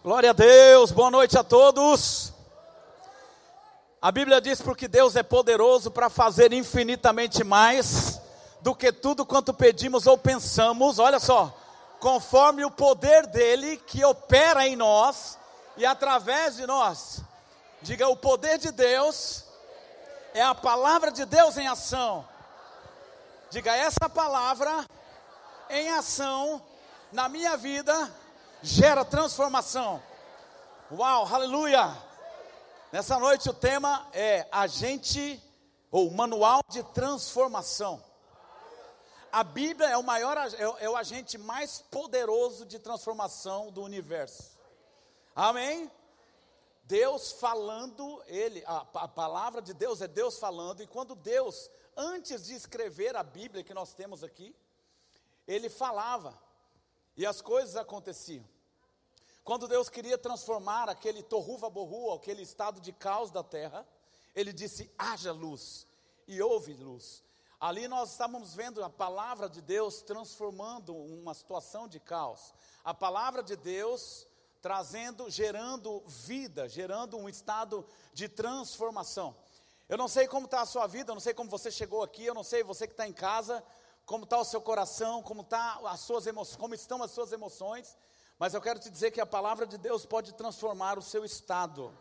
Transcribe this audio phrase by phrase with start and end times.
[0.00, 2.32] Glória a Deus, boa noite a todos.
[4.00, 8.20] A Bíblia diz porque Deus é poderoso para fazer infinitamente mais
[8.60, 11.52] do que tudo quanto pedimos ou pensamos, olha só,
[11.98, 15.36] conforme o poder dele que opera em nós
[15.76, 17.20] e através de nós.
[17.82, 19.42] Diga, o poder de Deus
[20.32, 22.24] é a palavra de Deus em ação.
[23.50, 24.86] Diga, essa palavra
[25.68, 26.62] em ação
[27.12, 28.08] na minha vida
[28.62, 30.02] gera transformação.
[30.90, 31.96] Uau, aleluia!
[32.90, 35.42] Nessa noite o tema é agente
[35.90, 38.02] ou manual de transformação.
[39.30, 44.58] A Bíblia é o maior, é, é o agente mais poderoso de transformação do universo.
[45.36, 45.90] Amém?
[46.84, 52.46] Deus falando, ele, a, a palavra de Deus é Deus falando, e quando Deus, antes
[52.46, 54.56] de escrever a Bíblia que nós temos aqui,
[55.46, 56.36] ele falava,
[57.18, 58.48] e as coisas aconteciam.
[59.42, 63.84] Quando Deus queria transformar aquele torruva borru, aquele estado de caos da terra,
[64.34, 65.86] ele disse: haja luz,
[66.28, 67.24] e houve luz.
[67.60, 72.54] Ali nós estávamos vendo a palavra de Deus transformando uma situação de caos.
[72.84, 74.24] A palavra de Deus
[74.62, 79.34] trazendo, gerando vida, gerando um estado de transformação.
[79.88, 82.24] Eu não sei como está a sua vida, eu não sei como você chegou aqui,
[82.24, 83.64] eu não sei você que está em casa,
[84.08, 87.94] como está o seu coração, como, tá as suas emoções, como estão as suas emoções,
[88.38, 91.92] mas eu quero te dizer que a palavra de Deus pode transformar o seu estado.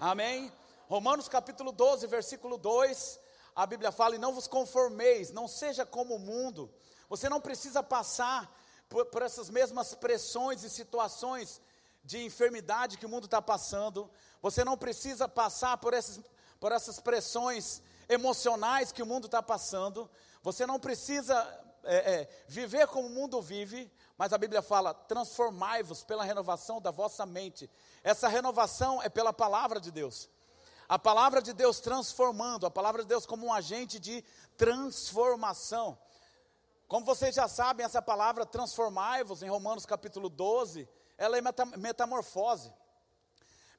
[0.00, 0.52] Amém?
[0.88, 3.20] Romanos capítulo 12, versículo 2,
[3.54, 6.68] a Bíblia fala: E não vos conformeis, não seja como o mundo.
[7.08, 8.52] Você não precisa passar
[8.88, 11.60] por, por essas mesmas pressões e situações
[12.02, 14.10] de enfermidade que o mundo está passando.
[14.42, 16.20] Você não precisa passar por essas,
[16.58, 20.10] por essas pressões emocionais que o mundo está passando.
[20.42, 21.34] Você não precisa
[21.84, 26.90] é, é, viver como o mundo vive, mas a Bíblia fala: transformai-vos pela renovação da
[26.90, 27.70] vossa mente.
[28.02, 30.28] Essa renovação é pela palavra de Deus.
[30.88, 34.24] A palavra de Deus transformando, a palavra de Deus como um agente de
[34.56, 35.96] transformação.
[36.88, 41.40] Como vocês já sabem, essa palavra transformai-vos, em Romanos capítulo 12, ela é
[41.76, 42.74] metamorfose.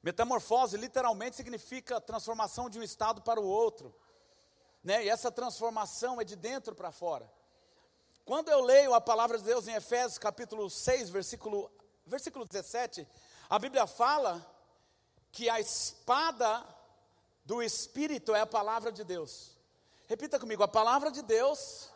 [0.02, 3.94] Metamorfose literalmente significa transformação de um estado para o outro
[4.82, 5.04] né?
[5.04, 7.30] E essa transformação é de dentro para fora.
[8.24, 11.70] Quando eu leio a palavra de Deus em Efésios capítulo 6, versículo,
[12.06, 13.06] versículo 17,
[13.50, 14.44] a Bíblia fala
[15.30, 16.64] que a espada
[17.44, 19.56] do Espírito é a palavra de Deus.
[20.06, 21.90] Repita comigo: a palavra de Deus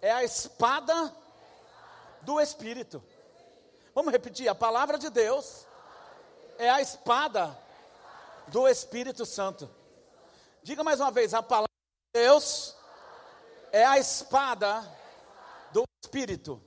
[0.00, 1.14] é a espada
[2.22, 3.02] do Espírito.
[3.94, 5.66] Vamos repetir: a palavra de Deus
[6.58, 7.56] é a espada
[8.48, 9.70] do Espírito Santo.
[10.62, 11.65] Diga mais uma vez: a palavra
[12.16, 12.74] Deus
[13.70, 14.80] é a espada
[15.70, 16.62] do Espírito.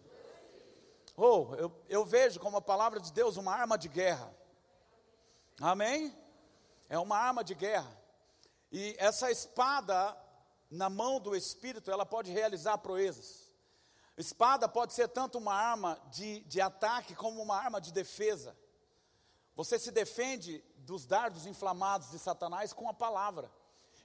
[1.17, 4.31] Oh, eu, eu vejo como a palavra de Deus uma arma de guerra.
[5.59, 6.15] Amém?
[6.87, 7.91] É uma arma de guerra.
[8.71, 10.15] E essa espada
[10.69, 13.51] na mão do Espírito, ela pode realizar proezas.
[14.15, 18.55] Espada pode ser tanto uma arma de, de ataque como uma arma de defesa.
[19.55, 23.49] Você se defende dos dardos inflamados de Satanás com a palavra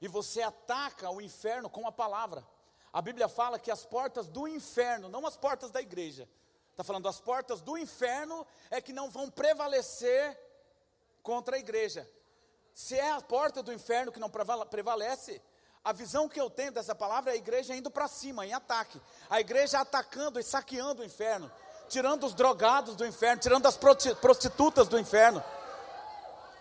[0.04, 2.46] e você ataca o inferno com a palavra.
[2.92, 6.28] A Bíblia fala que as portas do inferno, não as portas da igreja,
[6.72, 10.38] está falando as portas do inferno é que não vão prevalecer
[11.22, 12.06] contra a igreja.
[12.74, 15.40] Se é a porta do inferno que não prevalece,
[15.82, 19.00] a visão que eu tenho dessa palavra é a igreja indo para cima, em ataque.
[19.30, 21.50] A igreja atacando e saqueando o inferno,
[21.88, 23.78] tirando os drogados do inferno, tirando as
[24.20, 25.42] prostitutas do inferno.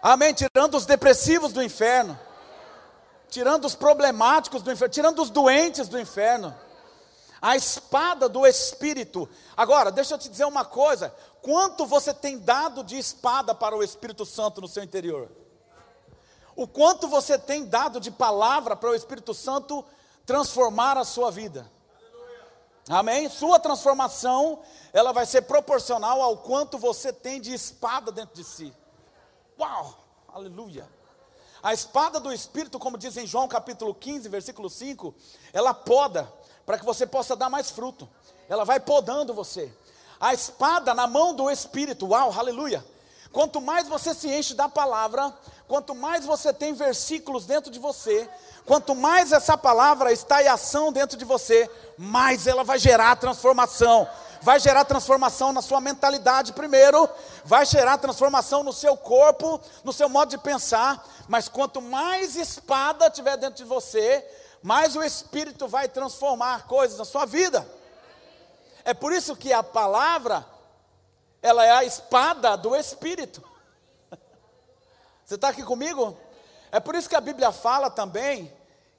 [0.02, 0.34] Amém?
[0.34, 2.18] Tirando os depressivos do inferno
[3.34, 6.56] tirando os problemáticos do inferno, tirando os doentes do inferno.
[7.42, 9.28] A espada do Espírito.
[9.58, 13.84] Agora, deixa eu te dizer uma coisa: quanto você tem dado de espada para o
[13.84, 15.30] Espírito Santo no seu interior?
[16.56, 19.84] O quanto você tem dado de palavra para o Espírito Santo
[20.26, 21.70] transformar a sua vida?
[22.88, 23.28] Amém?
[23.30, 24.60] Sua transformação,
[24.94, 28.72] ela vai ser proporcional ao quanto você tem de espada dentro de si.
[29.60, 29.96] Uau!
[30.32, 30.88] Aleluia!
[31.64, 35.16] A espada do Espírito, como diz em João capítulo 15, versículo 5,
[35.54, 36.30] ela poda
[36.66, 38.08] para que você possa dar mais fruto.
[38.50, 39.72] Ela vai podando você.
[40.20, 42.86] A espada na mão do Espírito, uau, aleluia.
[43.32, 45.34] Quanto mais você se enche da palavra,
[45.66, 48.30] quanto mais você tem versículos dentro de você,
[48.66, 54.06] quanto mais essa palavra está em ação dentro de você, mais ela vai gerar transformação
[54.44, 57.10] vai gerar transformação na sua mentalidade primeiro,
[57.46, 63.10] vai gerar transformação no seu corpo, no seu modo de pensar, mas quanto mais espada
[63.10, 64.24] tiver dentro de você,
[64.62, 67.66] mais o Espírito vai transformar coisas na sua vida.
[68.84, 70.46] É por isso que a palavra
[71.42, 73.42] ela é a espada do Espírito.
[75.26, 76.18] Você está aqui comigo?
[76.70, 78.54] É por isso que a Bíblia fala também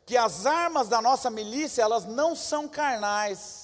[0.07, 3.64] que as armas da nossa milícia, elas não são carnais,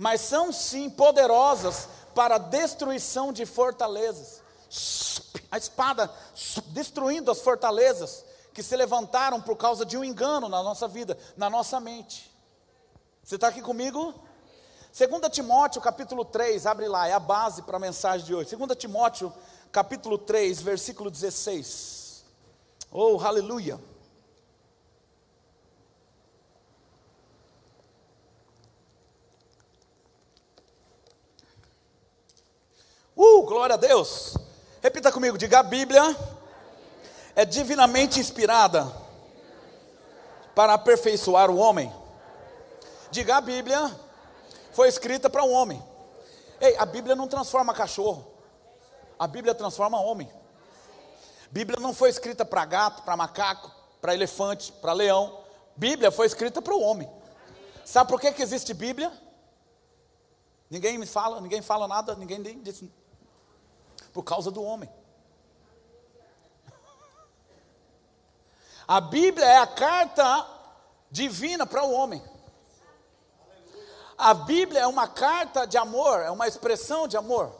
[0.00, 4.40] mas são sim poderosas para a destruição de fortalezas.
[5.52, 6.10] A espada
[6.68, 8.24] destruindo as fortalezas
[8.54, 12.34] que se levantaram por causa de um engano na nossa vida, na nossa mente.
[13.22, 14.14] Você está aqui comigo?
[14.98, 18.56] 2 Timóteo capítulo 3, abre lá, é a base para a mensagem de hoje.
[18.56, 19.30] 2 Timóteo
[19.70, 22.24] capítulo 3, versículo 16.
[22.90, 23.78] Oh, aleluia.
[33.22, 34.34] Uh, glória a Deus.
[34.82, 36.16] Repita comigo, diga a Bíblia
[37.36, 38.90] é divinamente inspirada
[40.54, 41.92] para aperfeiçoar o homem.
[43.10, 43.94] Diga a Bíblia
[44.72, 45.84] foi escrita para um homem.
[46.62, 48.26] Ei, a Bíblia não transforma cachorro.
[49.18, 50.32] A Bíblia transforma homem.
[51.50, 53.70] Bíblia não foi escrita para gato, para macaco,
[54.00, 55.40] para elefante, para leão.
[55.76, 57.06] Bíblia foi escrita para o homem.
[57.84, 59.12] Sabe por que, que existe Bíblia?
[60.70, 62.82] Ninguém me fala, ninguém fala nada, ninguém diz.
[64.12, 64.90] Por causa do homem.
[68.86, 70.46] A Bíblia é a carta
[71.10, 72.22] divina para o homem.
[74.18, 77.54] A Bíblia é uma carta de amor, é uma expressão de amor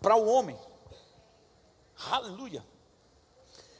[0.00, 0.58] para o homem.
[2.10, 2.64] Aleluia.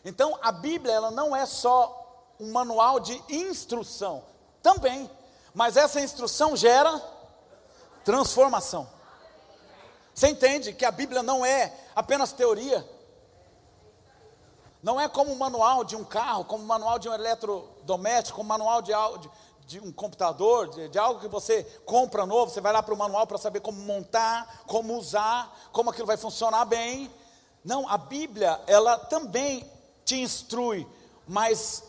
[0.05, 4.25] Então, a Bíblia ela não é só um manual de instrução,
[4.63, 5.11] também,
[5.55, 7.01] mas essa instrução gera
[8.05, 8.89] transformação.
[10.19, 12.85] Você entende que a Bíblia não é apenas teoria?
[14.83, 18.49] Não é como um manual de um carro, como um manual de um eletrodoméstico, como
[18.49, 19.31] um manual de, de,
[19.65, 22.97] de um computador, de, de, algo que você compra novo, você vai lá para o
[22.97, 27.09] manual para saber como montar, como usar, como aquilo vai funcionar bem.
[27.65, 29.71] Não, a Bíblia, ela também
[30.05, 30.85] te instrui,
[31.29, 31.85] mas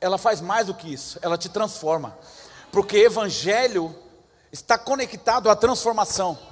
[0.00, 2.16] ela faz mais do que isso, ela te transforma.
[2.72, 3.94] Porque evangelho
[4.50, 6.48] está conectado à transformação.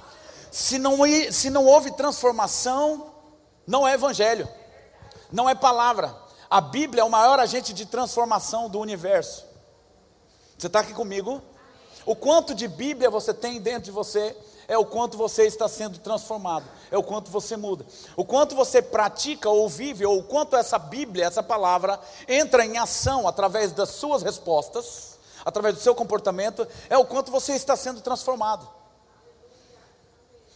[0.51, 0.97] Se não,
[1.31, 3.13] se não houve transformação,
[3.67, 4.47] não é evangelho,
[5.31, 6.15] não é palavra.
[6.49, 9.45] A Bíblia é o maior agente de transformação do universo.
[10.57, 11.41] Você está aqui comigo?
[12.05, 14.35] O quanto de Bíblia você tem dentro de você
[14.67, 17.83] é o quanto você está sendo transformado, é o quanto você muda.
[18.15, 22.77] O quanto você pratica ou vive, ou o quanto essa Bíblia, essa palavra, entra em
[22.77, 27.99] ação através das suas respostas, através do seu comportamento, é o quanto você está sendo
[28.01, 28.69] transformado.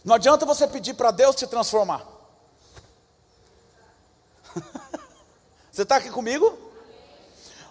[0.04, 2.06] Não adianta você pedir para Deus te transformar.
[5.72, 6.58] você está aqui comigo?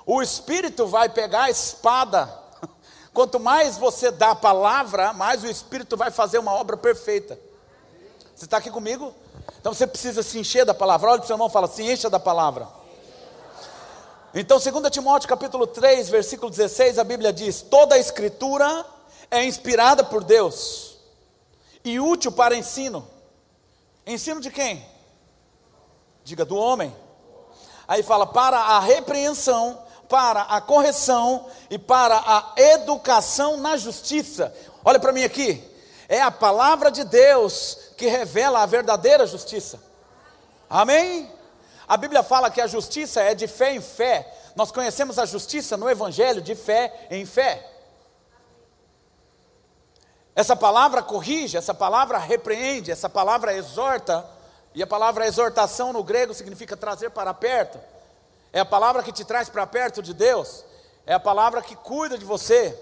[0.03, 2.27] O Espírito vai pegar a espada.
[3.13, 7.39] Quanto mais você dá a palavra, mais o Espírito vai fazer uma obra perfeita.
[8.35, 9.13] Você está aqui comigo?
[9.59, 11.12] Então você precisa se encher da palavra.
[11.12, 12.68] Olha para o seu irmão e fala: se encha da palavra.
[14.33, 18.83] Então, 2 Timóteo capítulo 3, versículo 16, a Bíblia diz: toda a escritura
[19.30, 20.93] é inspirada por Deus
[21.83, 23.07] e útil para ensino.
[24.06, 24.85] Ensino de quem?
[26.24, 26.95] Diga do homem.
[27.88, 34.56] Aí fala para a repreensão, para a correção e para a educação na justiça.
[34.83, 35.63] Olha para mim aqui.
[36.07, 39.81] É a palavra de Deus que revela a verdadeira justiça.
[40.69, 41.31] Amém?
[41.87, 44.31] A Bíblia fala que a justiça é de fé em fé.
[44.56, 47.72] Nós conhecemos a justiça no Evangelho de fé em fé.
[50.35, 54.25] Essa palavra corrige, essa palavra repreende, essa palavra exorta,
[54.73, 57.80] e a palavra exortação no grego significa trazer para perto.
[58.52, 60.66] É a palavra que te traz para perto de Deus.
[61.06, 62.78] É a palavra que cuida de você.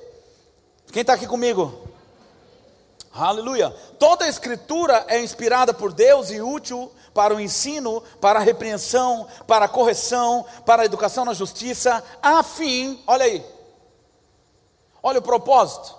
[0.92, 1.90] Quem está aqui comigo?
[3.14, 3.72] Aleluia.
[4.00, 9.28] Toda a escritura é inspirada por Deus e útil para o ensino, para a repreensão,
[9.46, 13.46] para a correção, para a educação na justiça, a fim, olha aí,
[15.04, 15.94] olha o propósito,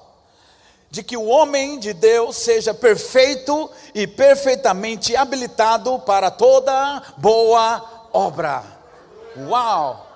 [0.92, 8.62] de que o homem de Deus seja perfeito e perfeitamente habilitado para toda boa obra.
[9.48, 10.06] Uau!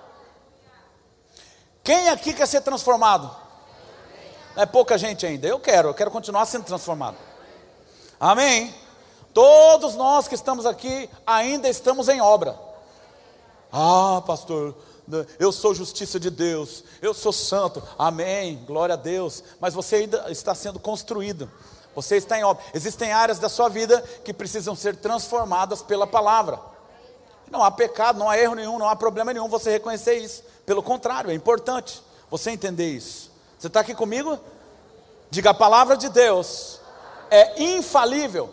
[1.82, 3.34] Quem aqui quer ser transformado?
[4.54, 5.48] É pouca gente ainda.
[5.48, 7.16] Eu quero, eu quero continuar sendo transformado.
[8.20, 8.74] Amém?
[9.32, 12.54] Todos nós que estamos aqui ainda estamos em obra.
[13.72, 14.76] Ah, pastor,
[15.38, 17.82] eu sou justiça de Deus, eu sou santo.
[17.98, 18.62] Amém.
[18.66, 19.42] Glória a Deus.
[19.60, 21.50] Mas você ainda está sendo construído.
[21.94, 22.62] Você está em obra.
[22.74, 26.60] Existem áreas da sua vida que precisam ser transformadas pela palavra.
[27.50, 30.42] Não há pecado, não há erro nenhum, não há problema nenhum você reconhecer isso.
[30.64, 33.30] Pelo contrário, é importante você entender isso.
[33.58, 34.38] Você está aqui comigo?
[35.30, 36.80] Diga a palavra de Deus
[37.30, 38.50] é infalível.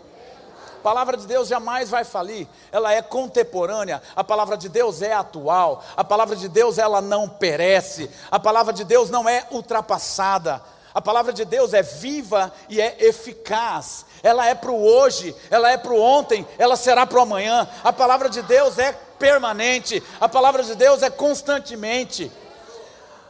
[0.84, 5.82] Palavra de Deus jamais vai falir, ela é contemporânea, a palavra de Deus é atual,
[5.96, 10.62] a palavra de Deus ela não perece, a palavra de Deus não é ultrapassada,
[10.94, 15.72] a palavra de Deus é viva e é eficaz, ela é para o hoje, ela
[15.72, 20.04] é para o ontem, ela será para o amanhã, a palavra de Deus é permanente,
[20.20, 22.30] a palavra de Deus é constantemente.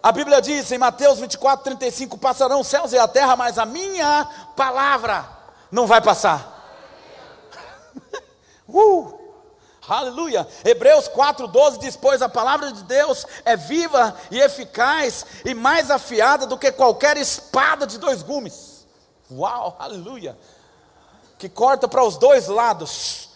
[0.01, 3.65] A Bíblia diz em Mateus 24, 35: Passarão os céus e a terra, mas a
[3.65, 5.23] minha palavra
[5.71, 6.52] não vai passar.
[8.73, 9.23] Uh!
[9.87, 10.47] Aleluia.
[10.63, 16.45] Hebreus 4,12 diz: Pois a palavra de Deus é viva e eficaz e mais afiada
[16.45, 18.85] do que qualquer espada de dois gumes.
[19.29, 20.37] Uau, aleluia.
[21.37, 23.29] Que corta para os dois lados.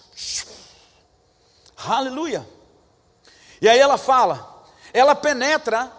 [1.86, 2.48] Aleluia.
[3.62, 5.92] E aí ela fala, ela penetra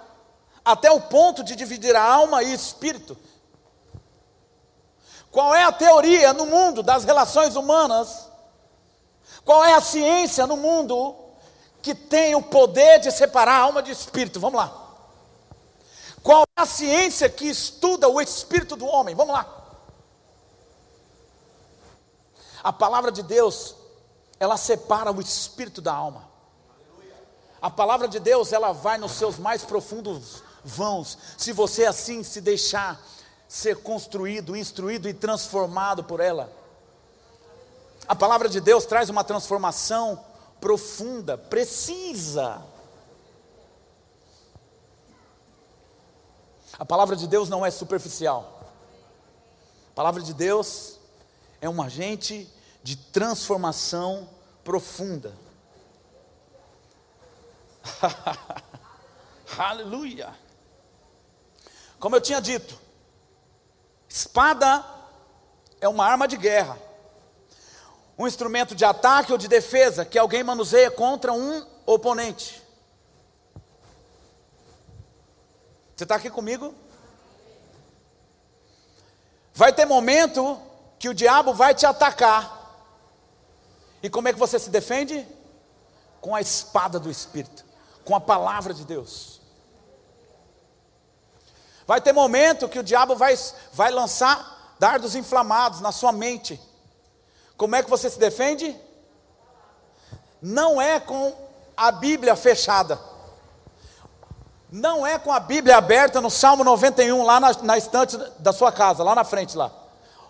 [0.64, 3.16] até o ponto de dividir a alma e espírito.
[5.30, 8.27] Qual é a teoria no mundo das relações humanas?
[9.48, 11.16] Qual é a ciência no mundo
[11.80, 14.38] que tem o poder de separar a alma de espírito?
[14.38, 14.94] Vamos lá.
[16.22, 19.14] Qual é a ciência que estuda o espírito do homem?
[19.14, 19.48] Vamos lá.
[22.62, 23.74] A palavra de Deus,
[24.38, 26.28] ela separa o espírito da alma.
[27.62, 31.16] A palavra de Deus, ela vai nos seus mais profundos vãos.
[31.38, 33.00] Se você assim se deixar
[33.48, 36.57] ser construído, instruído e transformado por ela.
[38.08, 40.24] A palavra de Deus traz uma transformação
[40.58, 42.64] profunda, precisa.
[46.78, 48.72] A palavra de Deus não é superficial.
[49.90, 50.98] A palavra de Deus
[51.60, 52.50] é um agente
[52.82, 54.26] de transformação
[54.64, 55.36] profunda.
[59.58, 60.34] Aleluia.
[62.00, 62.80] Como eu tinha dito,
[64.08, 64.82] espada
[65.78, 66.87] é uma arma de guerra
[68.18, 72.60] um instrumento de ataque ou de defesa que alguém manuseia contra um oponente.
[75.96, 76.74] Você está aqui comigo?
[79.54, 80.60] Vai ter momento
[80.98, 82.56] que o diabo vai te atacar.
[84.02, 85.26] E como é que você se defende?
[86.20, 87.64] Com a espada do Espírito,
[88.04, 89.40] com a palavra de Deus.
[91.86, 93.36] Vai ter momento que o diabo vai,
[93.72, 96.60] vai lançar dardos inflamados na sua mente.
[97.58, 98.74] Como é que você se defende?
[100.40, 101.34] Não é com
[101.76, 103.00] a Bíblia fechada.
[104.70, 108.70] Não é com a Bíblia aberta no Salmo 91, lá na, na estante da sua
[108.70, 109.72] casa, lá na frente lá.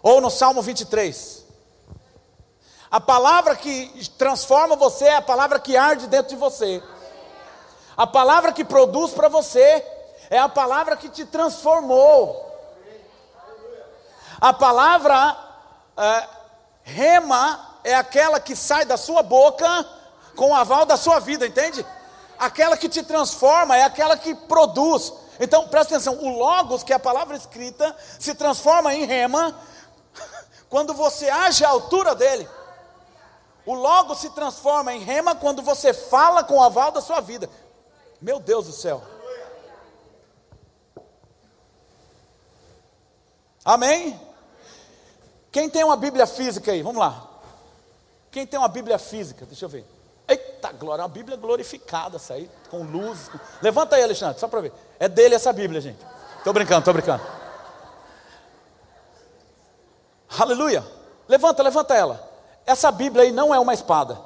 [0.03, 1.45] Ou no Salmo 23.
[2.91, 6.83] A palavra que transforma você é a palavra que arde dentro de você.
[7.95, 9.85] A palavra que produz para você
[10.31, 12.47] é a palavra que te transformou.
[14.41, 15.37] A palavra
[15.95, 16.38] é,
[16.89, 19.87] Rema é aquela que sai da sua boca
[20.35, 21.85] com o aval da sua vida, entende?
[22.39, 25.13] Aquela que te transforma é aquela que produz.
[25.39, 29.55] Então, presta atenção: o Logos, que é a palavra escrita, se transforma em rema
[30.71, 32.49] quando você age à altura dele.
[33.67, 37.51] O Logos se transforma em rema quando você fala com o aval da sua vida.
[38.19, 39.03] Meu Deus do céu.
[43.63, 44.28] Amém?
[45.51, 46.83] Quem tem uma Bíblia física aí?
[46.83, 47.27] Vamos lá.
[48.31, 49.47] Quem tem uma Bíblia física?
[49.47, 49.87] Deixa eu ver.
[50.29, 53.29] Eita glória, uma Bíblia glorificada essa aí, com luz.
[53.29, 53.39] Com...
[53.63, 54.73] Levanta aí, Alexandre, só para ver.
[55.01, 55.99] É dele essa Bíblia, gente.
[56.37, 57.23] Estou brincando, estou brincando.
[60.39, 60.85] Aleluia.
[61.27, 62.29] Levanta, levanta ela.
[62.67, 64.19] Essa Bíblia aí não é uma espada.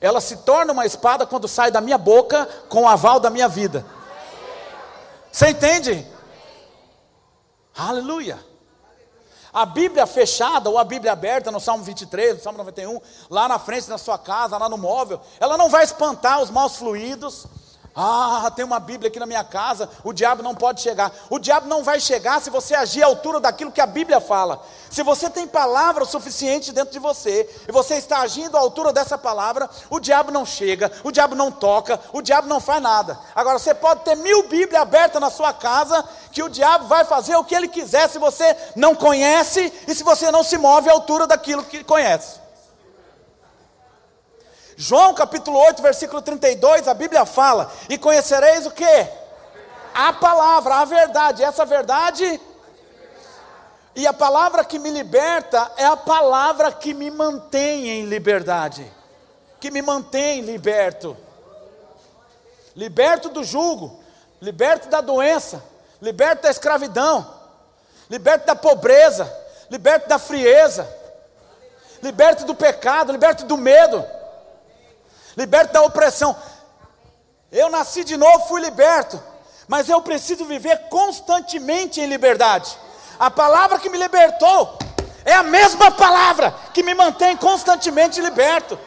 [0.00, 3.48] Ela se torna uma espada quando sai da minha boca com o aval da minha
[3.48, 3.84] vida.
[5.30, 6.06] Você entende?
[7.76, 8.49] Aleluia.
[9.52, 13.58] A Bíblia fechada ou a Bíblia aberta no Salmo 23, no Salmo 91, lá na
[13.58, 17.46] frente da sua casa, lá no móvel, ela não vai espantar os maus fluidos.
[17.94, 21.12] Ah, tem uma Bíblia aqui na minha casa, o diabo não pode chegar.
[21.28, 24.62] O diabo não vai chegar se você agir à altura daquilo que a Bíblia fala.
[24.88, 29.18] Se você tem palavra suficiente dentro de você, e você está agindo à altura dessa
[29.18, 33.18] palavra, o diabo não chega, o diabo não toca, o diabo não faz nada.
[33.34, 37.36] Agora, você pode ter mil Bíblias abertas na sua casa, que o diabo vai fazer
[37.36, 40.92] o que ele quiser se você não conhece e se você não se move à
[40.92, 42.39] altura daquilo que conhece.
[44.80, 49.08] João capítulo 8, versículo 32, a Bíblia fala: E conhecereis o que?
[49.92, 51.44] A palavra, a verdade.
[51.44, 52.40] Essa verdade.
[53.94, 58.90] E a palavra que me liberta é a palavra que me mantém em liberdade,
[59.60, 61.14] que me mantém liberto.
[62.74, 64.02] Liberto do jugo,
[64.40, 65.62] liberto da doença,
[66.00, 67.38] liberto da escravidão.
[68.08, 69.30] liberte da pobreza,
[69.70, 70.88] liberte da frieza,
[72.02, 74.19] liberte do pecado, liberte do medo,
[75.36, 76.36] liberte da opressão.
[77.50, 79.20] Eu nasci de novo, fui liberto,
[79.66, 82.76] mas eu preciso viver constantemente em liberdade.
[83.18, 84.78] A palavra que me libertou
[85.24, 88.78] é a mesma palavra que me mantém constantemente liberto,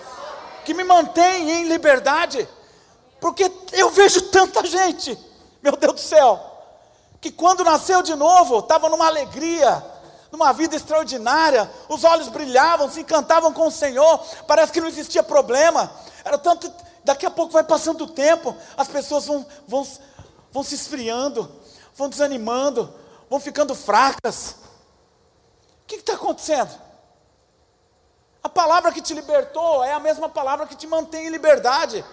[0.65, 2.47] que me mantém em liberdade,
[3.19, 5.17] porque eu vejo tanta gente,
[5.61, 6.39] meu Deus do céu,
[7.21, 9.83] que quando nasceu de novo, estava numa alegria,
[10.31, 15.23] numa vida extraordinária, os olhos brilhavam, se encantavam com o Senhor, parece que não existia
[15.23, 15.91] problema,
[16.23, 16.71] era tanto,
[17.03, 19.87] daqui a pouco vai passando o tempo, as pessoas vão, vão,
[20.51, 21.49] vão se esfriando,
[21.95, 22.93] vão desanimando,
[23.29, 24.55] vão ficando fracas.
[25.83, 26.71] O que está acontecendo?
[28.41, 32.03] A palavra que te libertou é a mesma palavra que te mantém em liberdade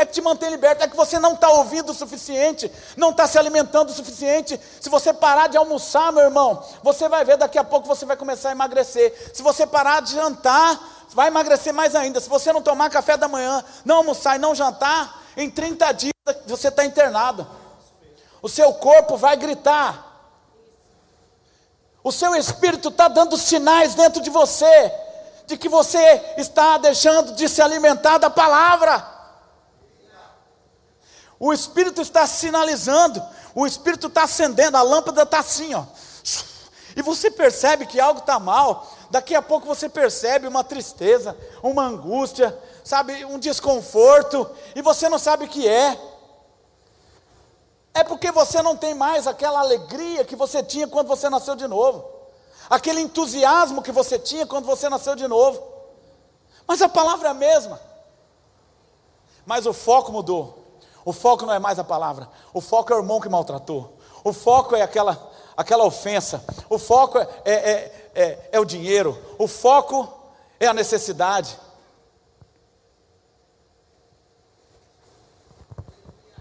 [0.00, 3.26] é que te mantém liberto, é que você não está ouvindo o suficiente, não está
[3.26, 4.58] se alimentando o suficiente.
[4.80, 8.16] Se você parar de almoçar, meu irmão, você vai ver daqui a pouco você vai
[8.16, 9.32] começar a emagrecer.
[9.34, 10.80] Se você parar de jantar,
[11.14, 12.20] vai emagrecer mais ainda.
[12.20, 16.12] Se você não tomar café da manhã, não almoçar e não jantar, em 30 dias
[16.46, 17.46] você está internado.
[18.42, 20.06] O seu corpo vai gritar.
[22.02, 24.92] O seu espírito está dando sinais dentro de você
[25.50, 25.98] de que você
[26.38, 29.04] está deixando de se alimentar da palavra.
[31.40, 33.20] O Espírito está sinalizando,
[33.54, 35.84] o Espírito está acendendo, a lâmpada está assim, ó.
[36.94, 38.86] E você percebe que algo está mal.
[39.10, 45.18] Daqui a pouco você percebe uma tristeza, uma angústia, sabe, um desconforto, e você não
[45.18, 46.00] sabe o que é.
[47.92, 51.66] É porque você não tem mais aquela alegria que você tinha quando você nasceu de
[51.66, 52.08] novo,
[52.68, 55.60] aquele entusiasmo que você tinha quando você nasceu de novo.
[56.64, 57.80] Mas a palavra é a mesma,
[59.44, 60.58] mas o foco mudou.
[61.04, 64.32] O foco não é mais a palavra, o foco é o irmão que maltratou, o
[64.32, 65.18] foco é aquela,
[65.56, 70.12] aquela ofensa, o foco é, é, é, é, é o dinheiro, o foco
[70.58, 71.58] é a necessidade.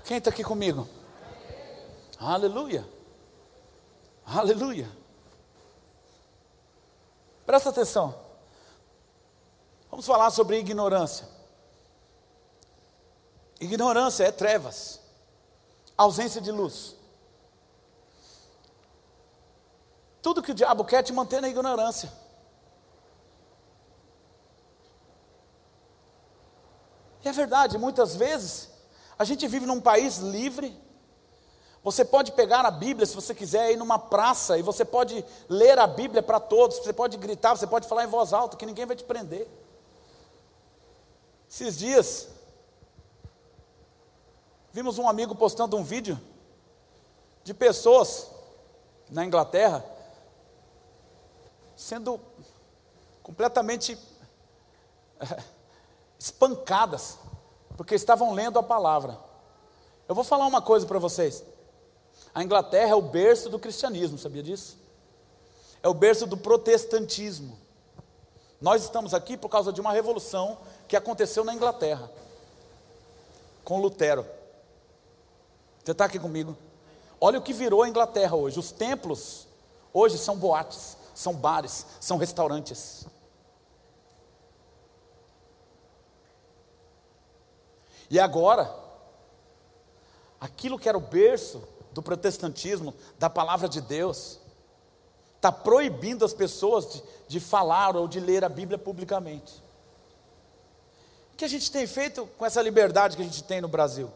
[0.04, 0.88] Quem está aqui comigo?
[2.20, 2.86] Aleluia.
[4.26, 4.90] Aleluia.
[7.46, 8.14] Presta atenção.
[9.90, 11.28] Vamos falar sobre ignorância.
[13.60, 15.00] Ignorância é trevas,
[15.98, 16.96] ausência de luz.
[20.22, 22.12] Tudo que o diabo quer é te manter na ignorância.
[27.24, 28.70] E é verdade, muitas vezes
[29.18, 30.78] a gente vive num país livre.
[31.84, 35.80] Você pode pegar a Bíblia se você quiser ir numa praça e você pode ler
[35.80, 38.86] a Bíblia para todos, você pode gritar, você pode falar em voz alta, que ninguém
[38.86, 39.48] vai te prender.
[41.50, 42.28] Esses dias,
[44.72, 46.20] Vimos um amigo postando um vídeo
[47.44, 48.30] de pessoas
[49.10, 49.84] na Inglaterra
[51.80, 52.20] sendo
[53.24, 53.98] completamente
[55.22, 55.44] eh,
[56.20, 57.18] espancadas
[57.78, 59.18] porque estavam lendo a palavra.
[60.06, 61.42] Eu vou falar uma coisa para vocês.
[62.36, 64.78] A Inglaterra é o berço do cristianismo, sabia disso?
[65.82, 67.58] É o berço do protestantismo.
[68.60, 72.12] Nós estamos aqui por causa de uma revolução que aconteceu na Inglaterra,
[73.64, 74.26] com Lutero.
[75.82, 76.58] Você está aqui comigo?
[77.22, 78.60] Olha o que virou a Inglaterra hoje.
[78.60, 79.48] Os templos
[79.94, 83.06] hoje são boates, são bares, são restaurantes.
[88.10, 88.74] E agora,
[90.40, 94.40] aquilo que era o berço do protestantismo, da palavra de Deus,
[95.36, 99.62] está proibindo as pessoas de, de falar ou de ler a Bíblia publicamente.
[101.34, 104.10] O que a gente tem feito com essa liberdade que a gente tem no Brasil?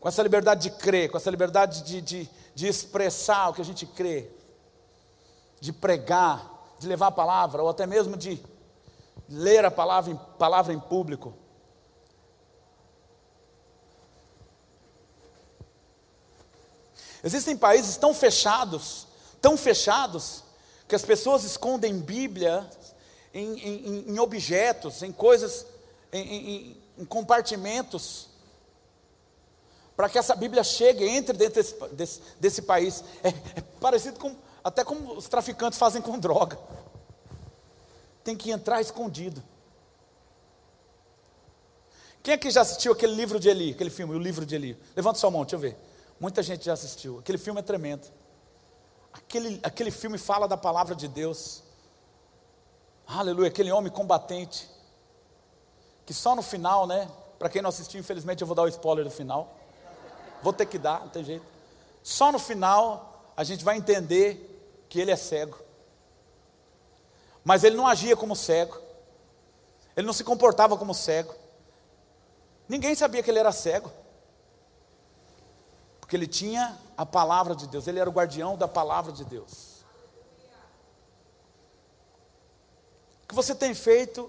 [0.00, 3.64] com essa liberdade de crer, com essa liberdade de, de, de expressar o que a
[3.64, 4.30] gente crê,
[5.60, 8.42] de pregar, de levar a palavra, ou até mesmo de
[9.28, 11.34] ler a palavra em, palavra em público.
[17.22, 19.06] Existem países tão fechados,
[19.40, 20.42] tão fechados,
[20.88, 22.68] que as pessoas escondem Bíblia
[23.32, 25.66] em, em, em objetos, em coisas,
[26.12, 28.30] em, em compartimentos
[30.00, 33.04] para que essa Bíblia chegue, entre dentro desse, desse, desse país.
[33.22, 36.58] É, é, parecido com, até como os traficantes fazem com droga.
[38.22, 39.42] Tem que entrar escondido.
[42.22, 44.78] Quem aqui já assistiu aquele livro de Eli, aquele filme, o livro de Eli?
[44.94, 45.76] Levanta sua mão, deixa eu ver.
[46.18, 47.18] Muita gente já assistiu.
[47.18, 48.06] Aquele filme é tremendo.
[49.12, 51.62] Aquele, aquele filme fala da palavra de Deus.
[53.06, 54.68] Aleluia, aquele homem combatente.
[56.04, 57.10] Que só no final, né?
[57.38, 59.56] Para quem não assistiu, infelizmente eu vou dar o spoiler do final.
[60.42, 61.44] Vou ter que dar, não tem jeito.
[62.02, 64.49] Só no final a gente vai entender
[64.90, 65.56] que ele é cego.
[67.44, 68.76] Mas ele não agia como cego.
[69.96, 71.34] Ele não se comportava como cego.
[72.68, 73.90] Ninguém sabia que ele era cego.
[76.00, 79.84] Porque ele tinha a palavra de Deus, ele era o guardião da palavra de Deus.
[83.22, 84.28] O que você tem feito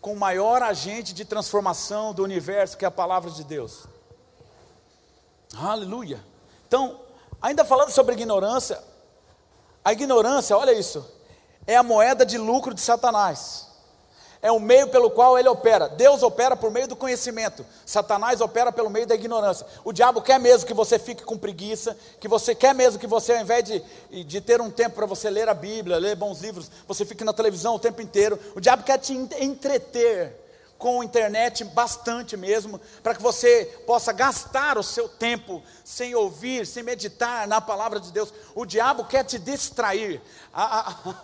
[0.00, 3.84] com o maior agente de transformação do universo, que é a palavra de Deus?
[5.54, 6.24] Aleluia.
[6.66, 7.00] Então,
[7.40, 8.82] ainda falando sobre ignorância,
[9.84, 11.04] a ignorância, olha isso,
[11.66, 13.74] é a moeda de lucro de Satanás
[14.44, 15.88] é o meio pelo qual ele opera.
[15.88, 19.66] Deus opera por meio do conhecimento, Satanás opera pelo meio da ignorância.
[19.82, 23.32] O diabo quer mesmo que você fique com preguiça, que você quer mesmo que você,
[23.32, 26.70] ao invés de, de ter um tempo para você ler a Bíblia, ler bons livros,
[26.86, 28.38] você fique na televisão o tempo inteiro.
[28.54, 30.43] O diabo quer te entreter
[30.84, 36.82] com internet bastante mesmo, para que você possa gastar o seu tempo sem ouvir, sem
[36.82, 38.30] meditar na palavra de Deus.
[38.54, 40.20] O diabo quer te distrair.
[40.52, 41.14] A, a,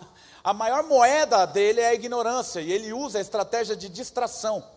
[0.49, 4.67] a maior moeda dele é a ignorância, e ele usa a estratégia de distração.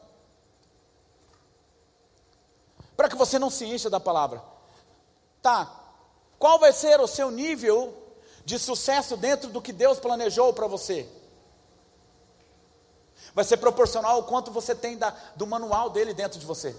[2.94, 4.42] Para que você não se encha da palavra.
[5.40, 5.74] Tá,
[6.38, 7.96] qual vai ser o seu nível
[8.44, 11.08] de sucesso dentro do que Deus planejou para você?
[13.34, 16.74] Vai ser proporcional ao quanto você tem da, do manual dele dentro de você.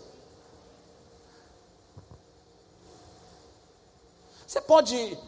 [4.48, 5.20] Você pode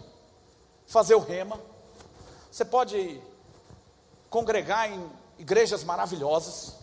[0.86, 1.60] fazer o rema,
[2.50, 3.22] você pode
[4.30, 6.76] congregar em igrejas maravilhosas,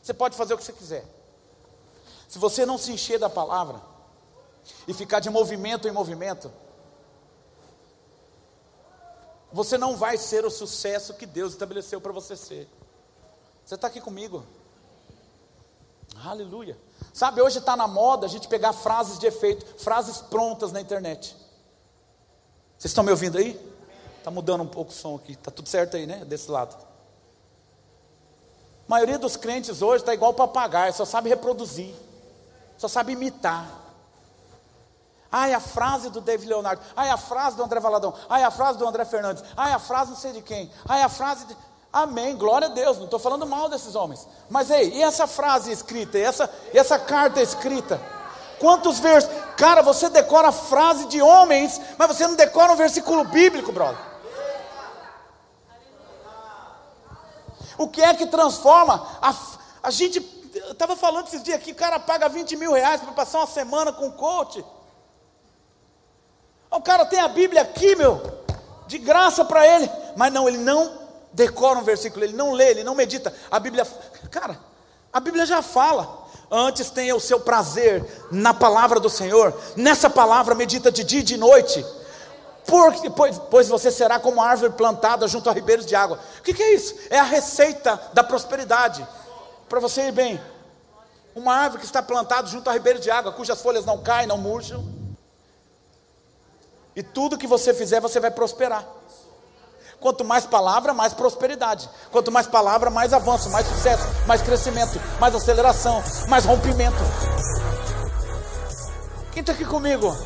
[0.00, 1.04] você pode fazer o que você quiser.
[2.28, 3.82] Se você não se encher da palavra
[4.86, 6.52] e ficar de movimento em movimento,
[9.52, 12.68] você não vai ser o sucesso que Deus estabeleceu para você ser.
[13.68, 14.46] Você está aqui comigo?
[16.24, 16.74] Aleluia.
[17.12, 21.36] Sabe, hoje está na moda a gente pegar frases de efeito, frases prontas na internet.
[22.78, 23.60] Vocês estão me ouvindo aí?
[24.16, 25.32] Está mudando um pouco o som aqui.
[25.32, 26.24] Está tudo certo aí, né?
[26.24, 26.74] Desse lado.
[28.86, 31.94] A maioria dos crentes hoje está igual papagaio, só sabe reproduzir,
[32.78, 33.68] só sabe imitar.
[35.30, 36.82] Ai, a frase do David Leonardo.
[36.96, 38.14] Ai, a frase do André Valadão.
[38.30, 39.44] Ai, a frase do André Fernandes.
[39.54, 40.72] Ai, a frase não sei de quem.
[40.88, 41.68] Ai, a frase de...
[42.02, 42.96] Amém, glória a Deus.
[42.96, 44.24] Não estou falando mal desses homens.
[44.48, 46.16] Mas ei, e essa frase escrita?
[46.16, 48.00] E essa, e essa carta escrita?
[48.60, 49.28] Quantos versos?
[49.56, 53.98] Cara, você decora a frase de homens, mas você não decora um versículo bíblico, brother.
[57.76, 59.18] O que é que transforma?
[59.20, 59.34] A,
[59.82, 60.20] a gente,
[60.70, 63.92] estava falando esses dias aqui, o cara paga 20 mil reais para passar uma semana
[63.92, 64.64] com o coach.
[66.70, 68.22] O cara tem a Bíblia aqui, meu,
[68.86, 72.84] de graça para ele, mas não, ele não decora um versículo, ele não lê, ele
[72.84, 73.32] não medita.
[73.50, 73.86] A Bíblia,
[74.30, 74.58] cara,
[75.12, 76.26] a Bíblia já fala.
[76.50, 81.22] Antes tenha o seu prazer na palavra do Senhor, nessa palavra medita de dia e
[81.22, 81.84] de noite
[82.68, 86.20] porque, pois, pois você será como árvore plantada junto a ribeiros de água.
[86.38, 86.94] O que, que é isso?
[87.08, 89.08] É a receita da prosperidade.
[89.66, 90.38] Para você ir bem.
[91.34, 94.36] Uma árvore que está plantada junto a ribeiros de água, cujas folhas não caem, não
[94.36, 94.84] murcham.
[96.94, 98.86] E tudo que você fizer, você vai prosperar.
[100.00, 101.88] Quanto mais palavra, mais prosperidade.
[102.12, 106.98] Quanto mais palavra, mais avanço, mais sucesso, mais crescimento, mais aceleração, mais rompimento.
[109.32, 110.16] Quem está aqui comigo?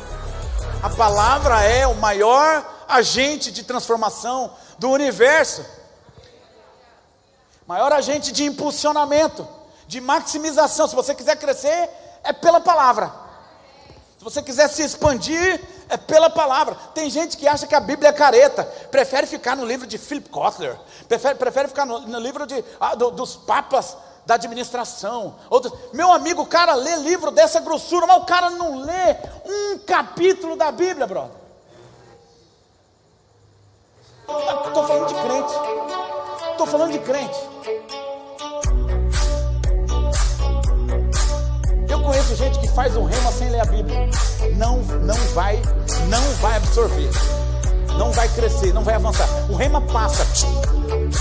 [0.81, 5.65] A palavra é o maior agente de transformação do universo.
[7.65, 9.47] Maior agente de impulsionamento,
[9.87, 10.87] de maximização.
[10.87, 11.89] Se você quiser crescer,
[12.23, 13.22] é pela palavra.
[14.23, 15.59] Se você quiser se expandir,
[15.89, 16.75] é pela palavra.
[16.95, 20.29] Tem gente que acha que a Bíblia é careta, prefere ficar no livro de Philip
[20.29, 25.35] Kotler, prefere, prefere ficar no, no livro de, ah, do, dos papas da administração.
[25.49, 29.79] Outros, meu amigo, o cara lê livro dessa grossura, mas o cara não lê um
[29.79, 31.35] capítulo da Bíblia, brother.
[34.67, 35.53] Estou falando de crente.
[36.51, 37.39] Estou falando de crente.
[42.03, 44.09] Conheço gente que faz um rema sem ler a Bíblia.
[44.57, 45.61] Não, não vai,
[46.09, 47.09] não vai absorver.
[47.97, 49.27] Não vai crescer, não vai avançar.
[49.49, 50.25] O rema passa.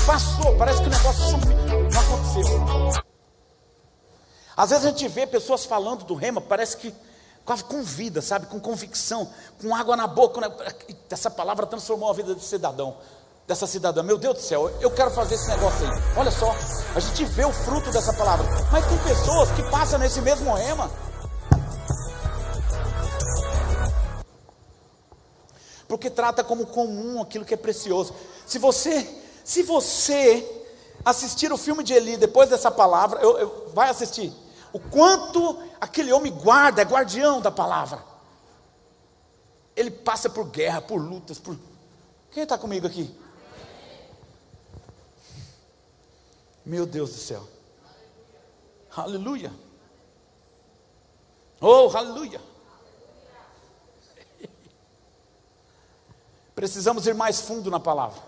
[0.07, 1.57] Passou, parece que o negócio sumiu.
[1.93, 3.03] Não aconteceu.
[4.57, 6.95] Às vezes a gente vê pessoas falando do rema, parece que
[7.69, 8.47] com vida, sabe?
[8.47, 9.29] Com convicção,
[9.61, 10.41] com água na boca.
[10.41, 10.49] Né?
[11.11, 12.97] Essa palavra transformou a vida desse cidadão,
[13.47, 14.03] dessa cidadã.
[14.03, 16.03] Meu Deus do céu, eu quero fazer esse negócio aí.
[16.17, 16.55] Olha só,
[16.95, 18.47] a gente vê o fruto dessa palavra.
[18.71, 20.91] Mas tem pessoas que passam nesse mesmo rema.
[25.89, 28.15] Porque trata como comum aquilo que é precioso.
[28.47, 29.07] Se você,
[29.45, 30.63] se você
[31.05, 34.33] assistir o filme de Eli depois dessa palavra, eu, eu, vai assistir.
[34.73, 38.03] O quanto aquele homem guarda, é guardião da palavra.
[39.77, 41.59] ele passa por guerra, por lutas, por.
[42.31, 43.15] Quem está comigo aqui?
[46.65, 47.43] Meu Deus do céu.
[48.95, 49.53] Aleluia.
[51.61, 52.41] Oh, aleluia.
[56.55, 58.21] Precisamos ir mais fundo na palavra.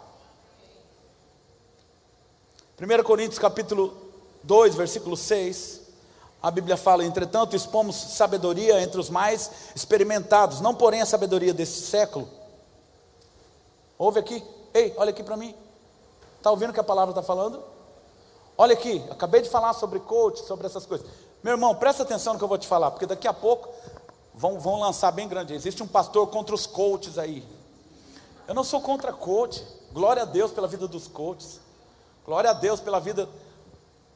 [2.80, 3.96] 1 Coríntios capítulo
[4.42, 5.82] 2, versículo 6.
[6.42, 11.82] A Bíblia fala: entretanto, expomos sabedoria entre os mais experimentados, não porém a sabedoria deste
[11.82, 12.28] século.
[13.96, 15.54] Ouve aqui, ei, olha aqui para mim.
[16.36, 17.73] Está ouvindo o que a palavra está falando?
[18.56, 21.06] Olha aqui, acabei de falar sobre coach, sobre essas coisas.
[21.42, 23.68] Meu irmão, presta atenção no que eu vou te falar, porque daqui a pouco
[24.34, 25.54] vão, vão lançar bem grande.
[25.54, 27.46] Existe um pastor contra os coaches aí.
[28.46, 29.64] Eu não sou contra coach.
[29.92, 31.60] Glória a Deus pela vida dos coaches.
[32.24, 33.28] Glória a Deus pela vida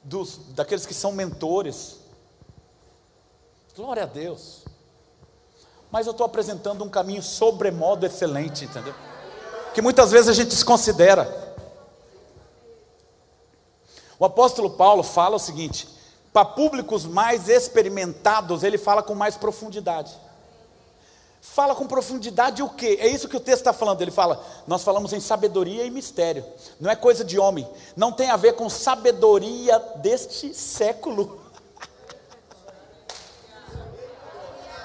[0.02, 1.98] dos, daqueles que são mentores.
[3.76, 4.64] Glória a Deus.
[5.90, 8.94] Mas eu estou apresentando um caminho sobremodo excelente, entendeu?
[9.72, 11.47] Que muitas vezes a gente desconsidera.
[14.18, 15.88] O apóstolo Paulo fala o seguinte:
[16.32, 20.12] para públicos mais experimentados, ele fala com mais profundidade.
[21.40, 22.98] Fala com profundidade o quê?
[23.00, 24.02] É isso que o texto está falando.
[24.02, 26.44] Ele fala, nós falamos em sabedoria e mistério.
[26.80, 27.66] Não é coisa de homem.
[27.96, 31.40] Não tem a ver com sabedoria deste século.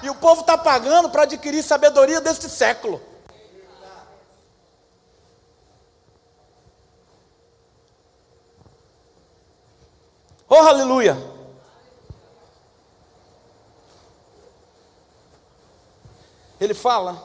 [0.02, 3.00] E o povo está pagando para adquirir sabedoria deste século.
[10.56, 11.16] Oh, aleluia!
[16.60, 17.20] Ele fala,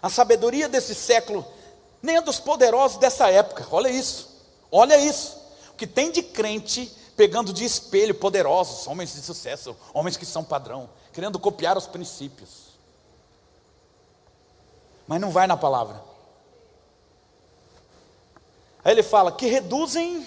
[0.00, 1.44] a sabedoria desse século,
[2.00, 4.40] nem a dos poderosos dessa época, olha isso,
[4.70, 5.36] olha isso,
[5.70, 10.44] o que tem de crente pegando de espelho poderosos, homens de sucesso, homens que são
[10.44, 12.68] padrão, querendo copiar os princípios.
[15.08, 16.00] Mas não vai na palavra.
[18.84, 20.24] Aí ele fala que reduzem,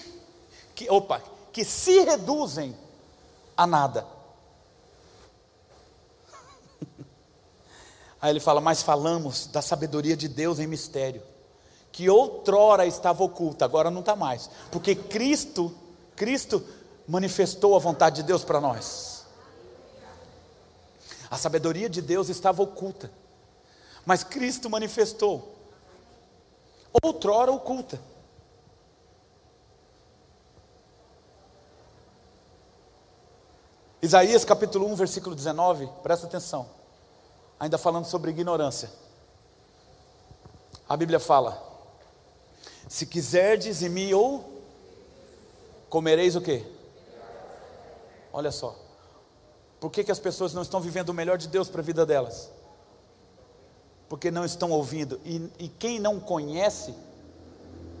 [0.74, 2.76] que, opa, que se reduzem
[3.56, 4.06] a nada.
[8.20, 11.22] Aí ele fala, mas falamos da sabedoria de Deus em mistério,
[11.90, 15.74] que outrora estava oculta, agora não está mais, porque Cristo,
[16.14, 16.64] Cristo
[17.06, 19.26] manifestou a vontade de Deus para nós.
[21.30, 23.10] A sabedoria de Deus estava oculta,
[24.06, 25.54] mas Cristo manifestou,
[27.02, 28.00] outrora oculta.
[34.00, 36.68] Isaías capítulo 1, versículo 19, presta atenção,
[37.58, 38.90] ainda falando sobre ignorância.
[40.88, 41.60] A Bíblia fala:
[42.88, 44.62] Se quiserdes em mim ou
[45.90, 46.64] comereis o quê?
[48.32, 48.76] Olha só.
[49.80, 52.06] Por que, que as pessoas não estão vivendo o melhor de Deus para a vida
[52.06, 52.50] delas?
[54.08, 55.20] Porque não estão ouvindo.
[55.24, 56.94] E, e quem não conhece,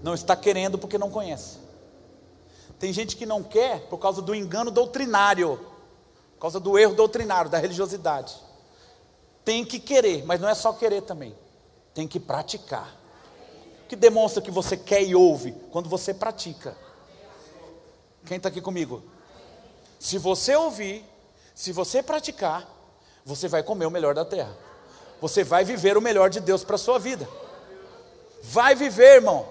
[0.02, 1.58] não está querendo porque não conhece.
[2.78, 5.60] Tem gente que não quer por causa do engano doutrinário,
[6.38, 8.36] por causa do erro doutrinário, da religiosidade.
[9.44, 11.34] Tem que querer, mas não é só querer também.
[11.92, 12.96] Tem que praticar.
[13.82, 15.50] O que demonstra que você quer e ouve?
[15.72, 16.76] Quando você pratica.
[18.24, 19.02] Quem está aqui comigo?
[19.98, 21.04] Se você ouvir,
[21.56, 22.68] se você praticar,
[23.24, 24.56] você vai comer o melhor da terra.
[25.20, 27.28] Você vai viver o melhor de Deus para a sua vida.
[28.44, 29.44] Vai viver, irmão.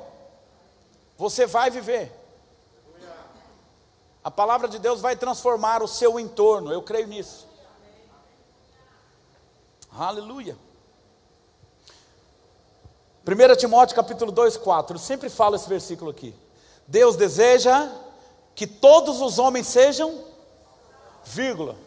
[1.17, 2.16] Você vai viver.
[4.27, 7.47] A palavra de Deus vai transformar o seu entorno, eu creio nisso.
[9.89, 10.57] Aleluia.
[13.25, 14.97] 1 Timóteo capítulo 2, 4.
[14.97, 16.35] Eu sempre falo esse versículo aqui.
[16.85, 17.89] Deus deseja
[18.53, 20.25] que todos os homens sejam
[21.23, 21.77] vírgula,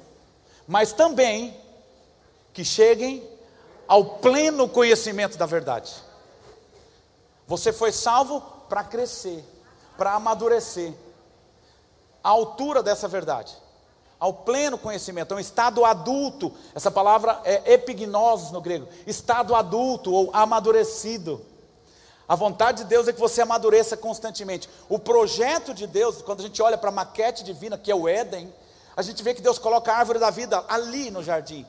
[0.67, 1.55] mas também
[2.55, 3.23] que cheguem
[3.87, 5.95] ao pleno conhecimento da verdade.
[7.47, 9.45] Você foi salvo para crescer,
[9.99, 10.95] para amadurecer,
[12.23, 13.57] à altura dessa verdade,
[14.19, 16.53] ao pleno conhecimento, é um estado adulto.
[16.75, 21.45] Essa palavra é epignosis no grego, estado adulto ou amadurecido.
[22.29, 24.69] A vontade de Deus é que você amadureça constantemente.
[24.89, 28.07] O projeto de Deus, quando a gente olha para a maquete divina, que é o
[28.07, 28.53] Éden,
[28.97, 31.67] a gente vê que Deus coloca a árvore da vida ali no jardim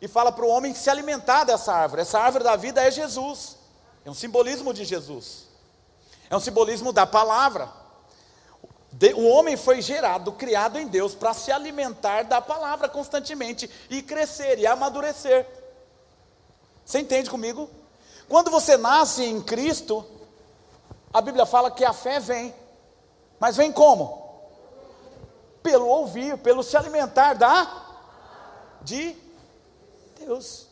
[0.00, 2.02] e fala para o homem se alimentar dessa árvore.
[2.02, 3.56] Essa árvore da vida é Jesus,
[4.04, 5.46] é um simbolismo de Jesus,
[6.28, 7.68] é um simbolismo da palavra
[9.14, 14.58] o homem foi gerado, criado em Deus para se alimentar da palavra constantemente e crescer
[14.58, 15.46] e amadurecer.
[16.84, 17.68] Você entende comigo?
[18.28, 20.04] Quando você nasce em Cristo,
[21.12, 22.54] a Bíblia fala que a fé vem.
[23.38, 24.24] Mas vem como?
[25.62, 27.84] Pelo ouvir, pelo se alimentar da
[28.82, 29.16] de
[30.18, 30.66] Deus.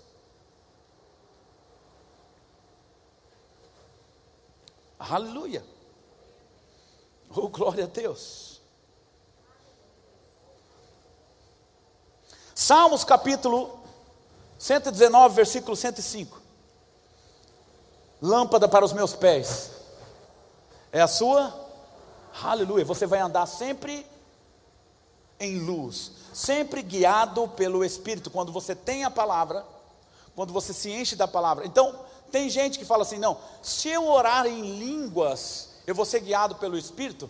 [4.99, 5.74] Aleluia.
[7.37, 8.61] Oh, glória a Deus.
[12.55, 13.81] Salmos capítulo
[14.59, 16.41] 119, versículo 105.
[18.23, 19.73] Lâmpada para os meus pés.
[20.93, 21.53] É a sua?
[22.43, 22.85] Aleluia.
[22.85, 24.07] Você vai andar sempre
[25.41, 28.31] em luz, sempre guiado pelo Espírito.
[28.31, 29.67] Quando você tem a palavra,
[30.37, 31.67] quando você se enche da palavra.
[31.67, 31.99] Então,
[32.31, 36.55] tem gente que fala assim: não, se eu orar em línguas, eu vou ser guiado
[36.57, 37.29] pelo Espírito.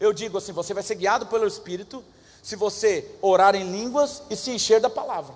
[0.00, 2.04] Eu digo assim: você vai ser guiado pelo Espírito
[2.42, 5.34] se você orar em línguas e se encher da palavra.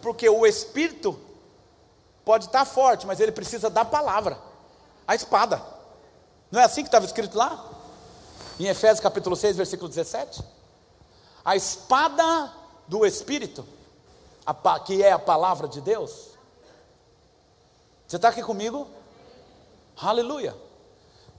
[0.00, 1.18] Porque o Espírito
[2.24, 4.38] pode estar forte, mas ele precisa da palavra,
[5.06, 5.62] a espada.
[6.50, 7.66] Não é assim que estava escrito lá?
[8.58, 10.42] Em Efésios capítulo 6, versículo 17?
[11.44, 12.52] A espada
[12.86, 13.66] do Espírito,
[14.46, 16.28] a, que é a palavra de Deus.
[18.06, 18.88] Você está aqui comigo?
[19.96, 20.56] Aleluia.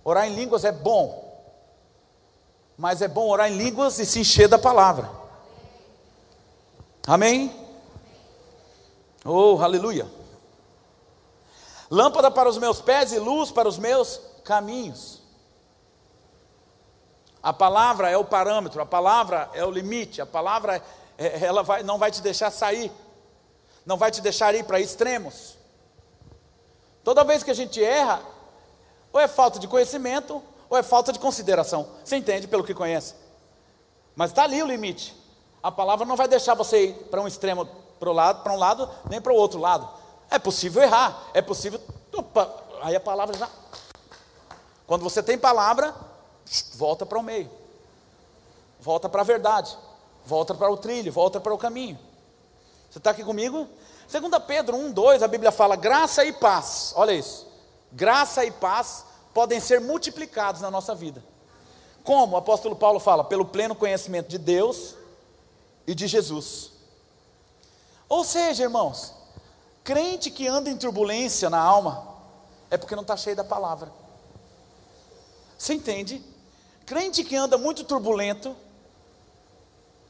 [0.09, 1.39] Orar em línguas é bom,
[2.75, 5.07] mas é bom orar em línguas e se encher da palavra.
[7.05, 7.55] Amém?
[9.23, 10.09] Oh, aleluia.
[11.91, 15.21] Lâmpada para os meus pés e luz para os meus caminhos.
[17.43, 20.83] A palavra é o parâmetro, a palavra é o limite, a palavra
[21.19, 22.91] é, ela vai, não vai te deixar sair,
[23.85, 25.55] não vai te deixar ir para extremos.
[27.03, 28.38] Toda vez que a gente erra,
[29.11, 31.87] ou é falta de conhecimento, ou é falta de consideração.
[32.03, 33.15] Você entende pelo que conhece?
[34.15, 35.15] Mas está ali o limite.
[35.61, 37.65] A palavra não vai deixar você ir para um extremo,
[37.99, 39.89] para, lado, para um lado, nem para o outro lado.
[40.29, 41.81] É possível errar, é possível.
[42.13, 43.49] Opa, aí a palavra já.
[44.85, 45.93] Quando você tem palavra,
[46.75, 47.49] volta para o meio,
[48.79, 49.77] volta para a verdade,
[50.25, 51.97] volta para o trilho, volta para o caminho.
[52.89, 53.67] Você está aqui comigo?
[54.07, 56.93] Segunda Pedro 1, 2, a Bíblia fala graça e paz.
[56.95, 57.48] Olha isso.
[57.91, 61.23] Graça e paz podem ser multiplicados na nossa vida.
[62.03, 63.23] Como o apóstolo Paulo fala?
[63.23, 64.95] Pelo pleno conhecimento de Deus
[65.85, 66.71] e de Jesus.
[68.07, 69.13] Ou seja, irmãos,
[69.83, 72.07] crente que anda em turbulência na alma
[72.69, 73.91] é porque não está cheio da palavra.
[75.57, 76.23] Você entende?
[76.85, 78.55] Crente que anda muito turbulento,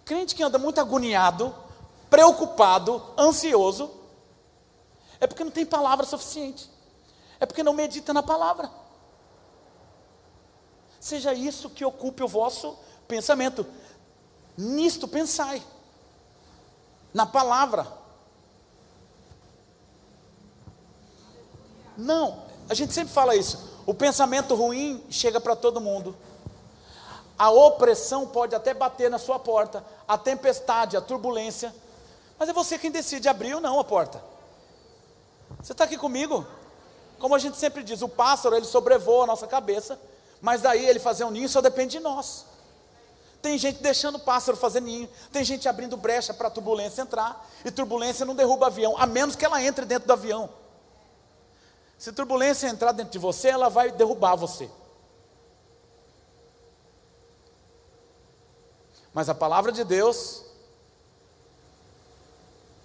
[0.06, 1.54] crente que anda muito agoniado,
[2.10, 3.92] preocupado, ansioso,
[5.20, 6.70] é porque não tem palavra suficiente,
[7.40, 8.70] é porque não medita na palavra.
[11.00, 13.66] Seja isso que ocupe o vosso pensamento.
[14.58, 15.64] Nisto pensai.
[17.14, 17.88] Na palavra.
[21.98, 23.70] Não, a gente sempre fala isso.
[23.86, 26.16] O pensamento ruim chega para todo mundo.
[27.38, 31.74] A opressão pode até bater na sua porta, a tempestade, a turbulência,
[32.38, 34.22] mas é você quem decide abrir ou não a porta.
[35.62, 36.46] Você está aqui comigo?
[37.20, 40.00] Como a gente sempre diz, o pássaro ele sobrevoa a nossa cabeça,
[40.42, 42.46] mas daí ele fazer um ninho só depende de nós.
[43.42, 47.48] Tem gente deixando o pássaro fazer ninho, tem gente abrindo brecha para a turbulência entrar,
[47.64, 50.50] e turbulência não derruba avião, a menos que ela entre dentro do avião.
[51.98, 54.70] Se turbulência entrar dentro de você, ela vai derrubar você.
[59.14, 60.46] Mas a palavra de Deus,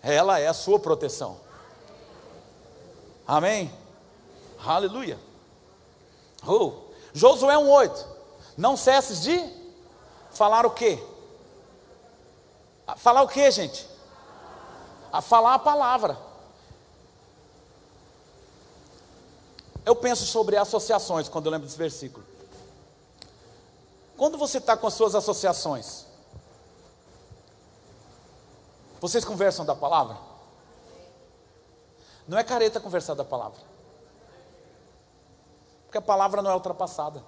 [0.02, 1.38] ela é a sua proteção.
[3.26, 3.83] Amém?
[4.66, 5.18] Aleluia.
[6.46, 6.72] Oh.
[7.12, 8.06] Josué 1,8.
[8.56, 9.38] Não cesses de
[10.30, 11.02] falar o quê?
[12.96, 13.88] Falar o quê, gente?
[15.12, 16.18] A falar a palavra.
[19.84, 22.24] Eu penso sobre associações quando eu lembro desse versículo.
[24.16, 26.06] Quando você está com as suas associações,
[29.00, 30.16] vocês conversam da palavra?
[32.26, 33.73] Não é careta conversar da palavra.
[35.94, 37.22] Porque a palavra não é ultrapassada.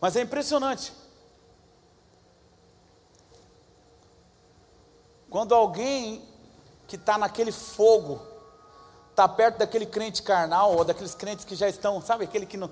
[0.00, 0.90] Mas é impressionante.
[5.28, 6.26] Quando alguém
[6.86, 8.22] que está naquele fogo,
[9.10, 12.70] está perto daquele crente carnal, ou daqueles crentes que já estão, sabe, aquele que, não,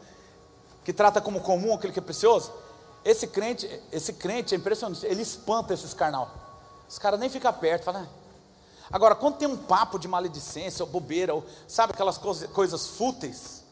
[0.82, 2.54] que trata como comum, aquele que é precioso,
[3.04, 6.30] esse crente, esse crente é impressionante, ele espanta esses carnal.
[6.88, 8.25] Os caras nem ficam perto, falam, ah,
[8.90, 13.64] Agora, quando tem um papo de maledicência ou bobeira, ou sabe aquelas coisas, coisas fúteis,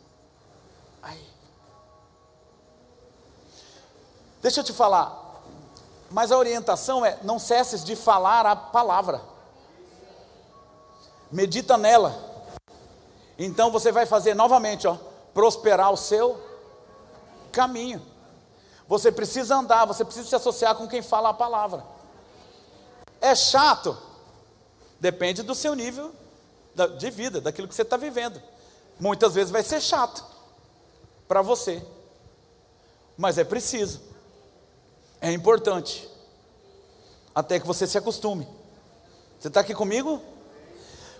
[1.02, 1.24] aí.
[4.42, 5.40] Deixa eu te falar,
[6.10, 9.22] mas a orientação é: não cesses de falar a palavra,
[11.30, 12.34] medita nela,
[13.38, 14.96] então você vai fazer novamente, ó,
[15.32, 16.40] prosperar o seu
[17.52, 18.04] caminho.
[18.86, 21.84] Você precisa andar, você precisa se associar com quem fala a palavra.
[23.20, 23.96] É chato,
[25.04, 26.14] Depende do seu nível
[26.96, 28.40] de vida, daquilo que você está vivendo.
[28.98, 30.24] Muitas vezes vai ser chato
[31.28, 31.84] para você,
[33.14, 34.00] mas é preciso,
[35.20, 36.08] é importante,
[37.34, 38.48] até que você se acostume.
[39.38, 40.22] Você está aqui comigo?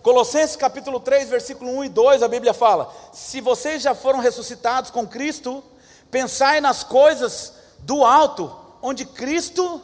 [0.02, 4.90] Colossenses capítulo 3, versículo 1 e 2, a Bíblia fala: Se vocês já foram ressuscitados
[4.90, 5.62] com Cristo,
[6.10, 9.78] pensai nas coisas do alto, onde Cristo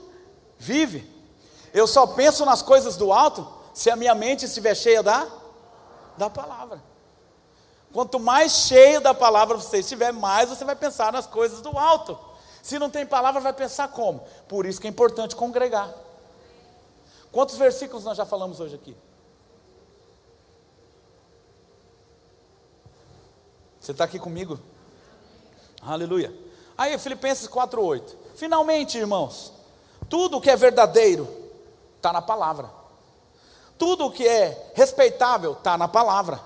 [0.59, 1.07] vive.
[1.75, 5.27] Eu só penso nas coisas do alto se a minha mente estiver cheia da,
[6.15, 6.83] da palavra.
[7.91, 12.19] Quanto mais cheio da palavra você estiver, mais você vai pensar nas coisas do alto.
[12.63, 14.23] Se não tem palavra, vai pensar como?
[14.47, 15.91] Por isso que é importante congregar.
[17.33, 18.95] Quantos versículos nós já falamos hoje aqui?
[23.81, 24.61] Você está aqui comigo?
[25.81, 26.31] Aleluia.
[26.77, 28.15] Aí, Filipenses 4,8.
[28.35, 29.55] Finalmente, irmãos,
[30.07, 31.27] tudo que é verdadeiro
[31.97, 32.80] está na palavra.
[33.81, 36.39] Tudo que é respeitável está na palavra.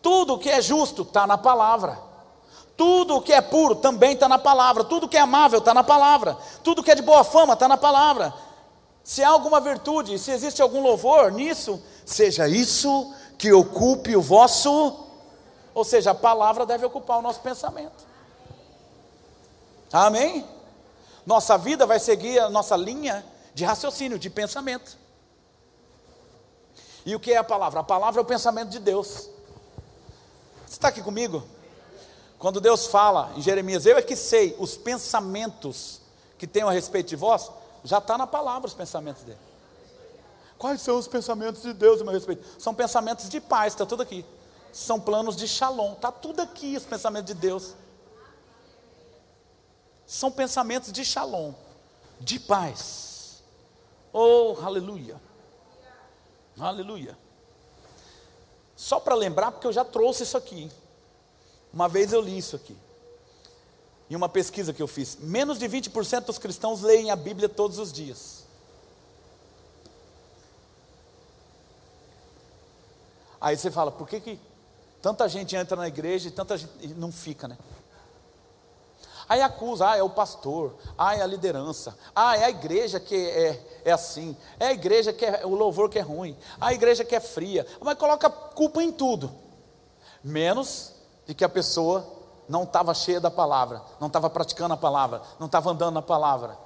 [0.00, 1.98] Tudo que é justo está na palavra.
[2.74, 4.84] Tudo que é puro também está na palavra.
[4.84, 6.38] Tudo que é amável está na palavra.
[6.64, 8.32] Tudo que é de boa fama está na palavra.
[9.04, 14.96] Se há alguma virtude, se existe algum louvor nisso, seja isso que ocupe o vosso.
[15.74, 18.06] Ou seja, a palavra deve ocupar o nosso pensamento.
[19.92, 20.42] Amém?
[21.26, 23.22] Nossa vida vai seguir a nossa linha
[23.52, 25.04] de raciocínio, de pensamento.
[27.06, 27.78] E o que é a palavra?
[27.78, 29.30] A palavra é o pensamento de Deus.
[30.66, 31.44] Você está aqui comigo?
[32.36, 36.00] Quando Deus fala em Jeremias, eu é que sei os pensamentos
[36.36, 37.48] que tenho a respeito de vós,
[37.84, 39.38] já está na palavra os pensamentos dele.
[40.58, 42.44] Quais são os pensamentos de Deus a meu respeito?
[42.60, 44.26] São pensamentos de paz, está tudo aqui.
[44.72, 47.74] São planos de shalom, está tudo aqui os pensamentos de Deus.
[50.04, 51.54] São pensamentos de shalom,
[52.18, 53.44] de paz.
[54.12, 55.20] Oh, aleluia.
[56.58, 57.16] Aleluia.
[58.76, 60.70] Só para lembrar, porque eu já trouxe isso aqui.
[61.72, 62.76] Uma vez eu li isso aqui.
[64.08, 67.78] Em uma pesquisa que eu fiz, menos de 20% dos cristãos leem a Bíblia todos
[67.78, 68.44] os dias.
[73.40, 74.40] Aí você fala, por que, que
[75.02, 77.58] tanta gente entra na igreja e tanta gente não fica, né?
[79.28, 83.14] Aí acusa, ah, é o pastor, ah, é a liderança, ah, é a igreja que
[83.14, 87.04] é, é assim, é a igreja que é o louvor que é ruim, a igreja
[87.04, 89.32] que é fria, mas coloca culpa em tudo,
[90.22, 90.92] menos
[91.26, 92.06] de que a pessoa
[92.48, 96.56] não estava cheia da palavra, não estava praticando a palavra, não estava andando na palavra.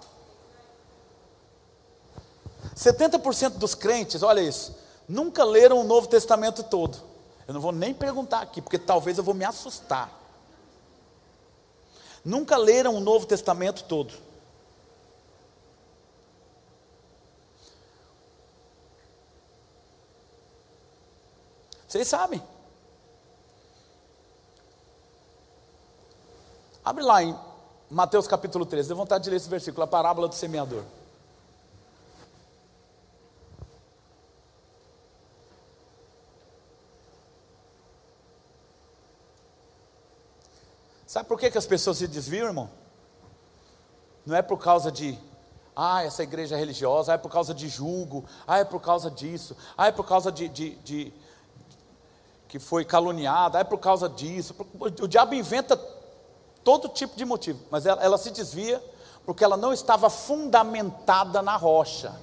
[2.76, 4.76] 70% dos crentes, olha isso,
[5.08, 6.98] nunca leram o Novo Testamento todo.
[7.48, 10.19] Eu não vou nem perguntar aqui, porque talvez eu vou me assustar.
[12.24, 14.12] Nunca leram o Novo Testamento todo.
[21.88, 22.40] Vocês sabem.
[26.84, 27.36] Abre lá em
[27.90, 30.84] Mateus capítulo 13, dê vontade de ler esse versículo, a parábola do semeador.
[41.10, 42.70] Sabe por que, que as pessoas se desviam, irmão?
[44.24, 45.18] Não é por causa de,
[45.74, 49.10] ah, essa igreja é religiosa, ah, é por causa de julgo, ah, é por causa
[49.10, 51.12] disso, ah, é por causa de, de, de
[52.46, 54.54] que foi caluniada, ah, é por causa disso.
[54.78, 55.76] O diabo inventa
[56.62, 58.80] todo tipo de motivo, mas ela, ela se desvia
[59.26, 62.14] porque ela não estava fundamentada na rocha.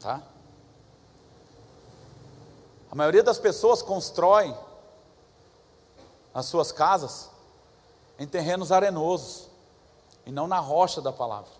[0.00, 0.22] Tá?
[2.90, 4.56] A maioria das pessoas constrói
[6.36, 7.30] as suas casas
[8.18, 9.48] em terrenos arenosos
[10.26, 11.50] e não na rocha da palavra.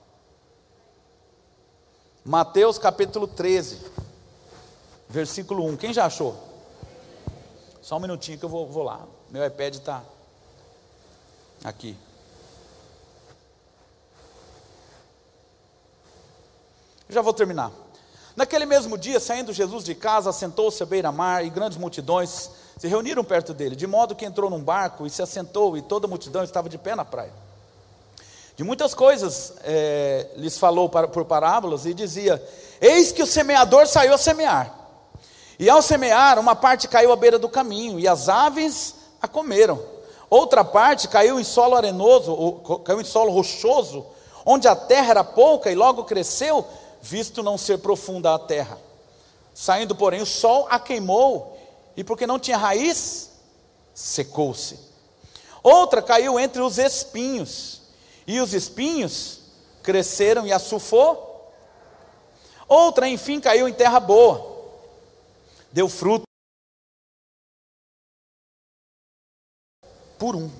[2.23, 3.91] Mateus capítulo 13,
[5.09, 5.79] versículo 1.
[5.79, 6.37] Quem já achou?
[7.81, 9.01] Só um minutinho que eu vou, vou lá.
[9.31, 10.05] Meu iPad está
[11.65, 11.97] aqui.
[17.09, 17.73] Já vou terminar.
[18.37, 23.25] Naquele mesmo dia, saindo Jesus de casa, assentou-se à beira-mar e grandes multidões se reuniram
[23.25, 26.45] perto dele, de modo que entrou num barco e se assentou, e toda a multidão
[26.45, 27.33] estava de pé na praia.
[28.55, 32.43] De muitas coisas é, lhes falou por parábolas e dizia:
[32.81, 34.75] Eis que o semeador saiu a semear.
[35.59, 39.83] E ao semear, uma parte caiu à beira do caminho, e as aves a comeram.
[40.29, 44.05] Outra parte caiu em solo arenoso, caiu em solo rochoso,
[44.45, 46.67] onde a terra era pouca e logo cresceu,
[47.01, 48.79] visto não ser profunda a terra.
[49.55, 51.56] Saindo, porém, o sol a queimou
[51.97, 53.31] e porque não tinha raiz,
[53.95, 54.79] secou-se.
[55.63, 57.83] Outra caiu entre os espinhos,
[58.27, 59.41] e os espinhos
[59.83, 61.53] cresceram e a sufou.
[62.69, 64.65] Outra, enfim, caiu em terra boa,
[65.73, 66.25] deu fruto
[70.19, 70.51] por um.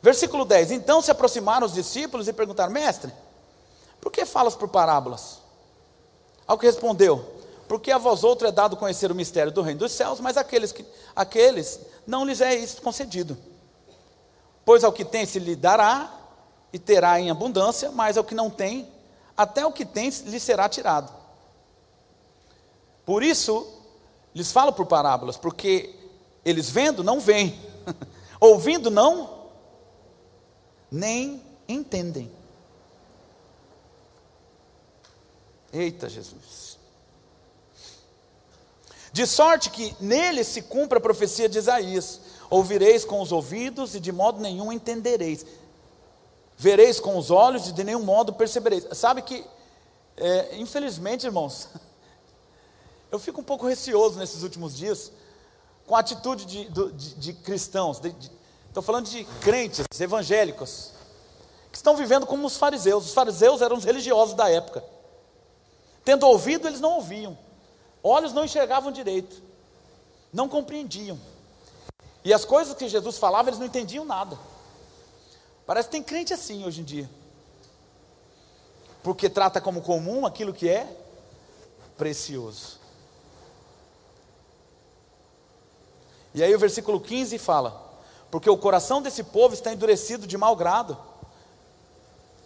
[0.00, 3.12] Versículo 10: Então se aproximaram os discípulos e perguntaram: Mestre,
[4.00, 5.38] por que falas por parábolas?
[6.46, 7.37] Ao que respondeu:
[7.68, 10.72] Porque a vós outro é dado conhecer o mistério do reino dos céus, mas aqueles,
[10.72, 13.36] que, aqueles não lhes é isso concedido.
[14.64, 16.18] Pois ao que tem se lhe dará,
[16.72, 18.88] e terá em abundância, mas ao que não tem,
[19.36, 21.12] até o que tem lhe será tirado.
[23.04, 23.66] Por isso,
[24.34, 25.94] lhes falo por parábolas, porque
[26.44, 27.58] eles vendo não veem,
[28.40, 29.48] ouvindo não,
[30.90, 32.30] nem entendem.
[35.72, 36.67] Eita Jesus.
[39.18, 43.98] De sorte que nele se cumpre a profecia de Isaías: ouvireis com os ouvidos e
[43.98, 45.44] de modo nenhum entendereis,
[46.56, 48.86] vereis com os olhos e de nenhum modo percebereis.
[48.92, 49.44] Sabe que,
[50.16, 51.66] é, infelizmente, irmãos,
[53.10, 55.10] eu fico um pouco receoso nesses últimos dias
[55.84, 58.00] com a atitude de, de, de cristãos,
[58.68, 60.92] estou falando de crentes evangélicos,
[61.72, 63.06] que estão vivendo como os fariseus.
[63.06, 64.84] Os fariseus eram os religiosos da época.
[66.04, 67.47] Tendo ouvido, eles não ouviam.
[68.08, 69.42] Olhos não enxergavam direito.
[70.32, 71.20] Não compreendiam.
[72.24, 74.38] E as coisas que Jesus falava, eles não entendiam nada.
[75.66, 77.10] Parece que tem crente assim hoje em dia.
[79.02, 80.90] Porque trata como comum aquilo que é
[81.98, 82.78] precioso.
[86.32, 87.92] E aí o versículo 15 fala:
[88.30, 90.96] Porque o coração desse povo está endurecido de mau grado.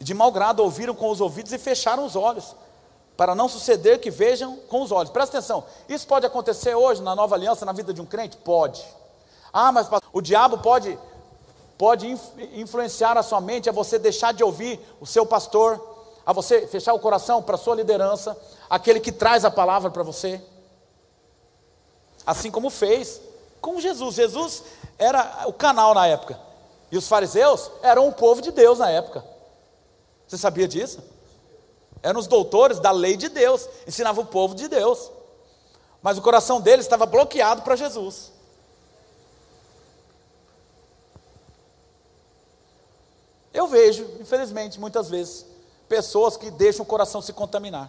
[0.00, 2.56] De mau grado ouviram com os ouvidos e fecharam os olhos
[3.16, 5.10] para não suceder que vejam com os olhos.
[5.10, 8.36] Presta atenção, isso pode acontecer hoje na nova aliança, na vida de um crente?
[8.36, 8.84] Pode.
[9.52, 10.98] Ah, mas o diabo pode,
[11.76, 12.08] pode
[12.54, 15.80] influenciar a sua mente a você deixar de ouvir o seu pastor,
[16.24, 18.36] a você fechar o coração para a sua liderança,
[18.70, 20.40] aquele que traz a palavra para você.
[22.26, 23.20] Assim como fez
[23.60, 24.14] com Jesus.
[24.14, 24.62] Jesus
[24.98, 26.38] era o canal na época.
[26.90, 29.24] E os fariseus eram o povo de Deus na época.
[30.26, 31.11] Você sabia disso?
[32.02, 35.10] Eram os doutores da lei de Deus, ensinavam o povo de Deus.
[36.02, 38.32] Mas o coração deles estava bloqueado para Jesus.
[43.54, 45.46] Eu vejo, infelizmente, muitas vezes,
[45.88, 47.88] pessoas que deixam o coração se contaminar.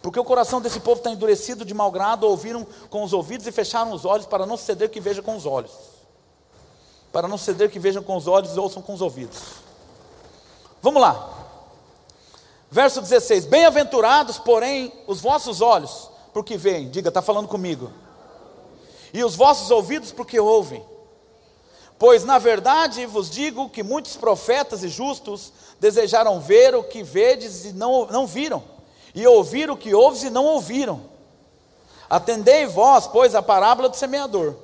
[0.00, 3.52] Porque o coração desse povo está endurecido de mau grado, ouviram com os ouvidos e
[3.52, 5.99] fecharam os olhos para não ceder que veja com os olhos
[7.12, 9.38] para não ceder que vejam com os olhos e ouçam com os ouvidos.
[10.82, 11.28] Vamos lá.
[12.70, 17.90] Verso 16: Bem-aventurados, porém, os vossos olhos, porque veem, diga, está falando comigo,
[19.12, 20.84] e os vossos ouvidos, porque ouvem.
[21.98, 27.66] Pois na verdade vos digo que muitos profetas e justos desejaram ver o que vedes
[27.66, 28.62] e não, não viram,
[29.14, 31.02] e ouvir o que ouves e não ouviram.
[32.08, 34.56] Atendei vós, pois, a parábola do semeador.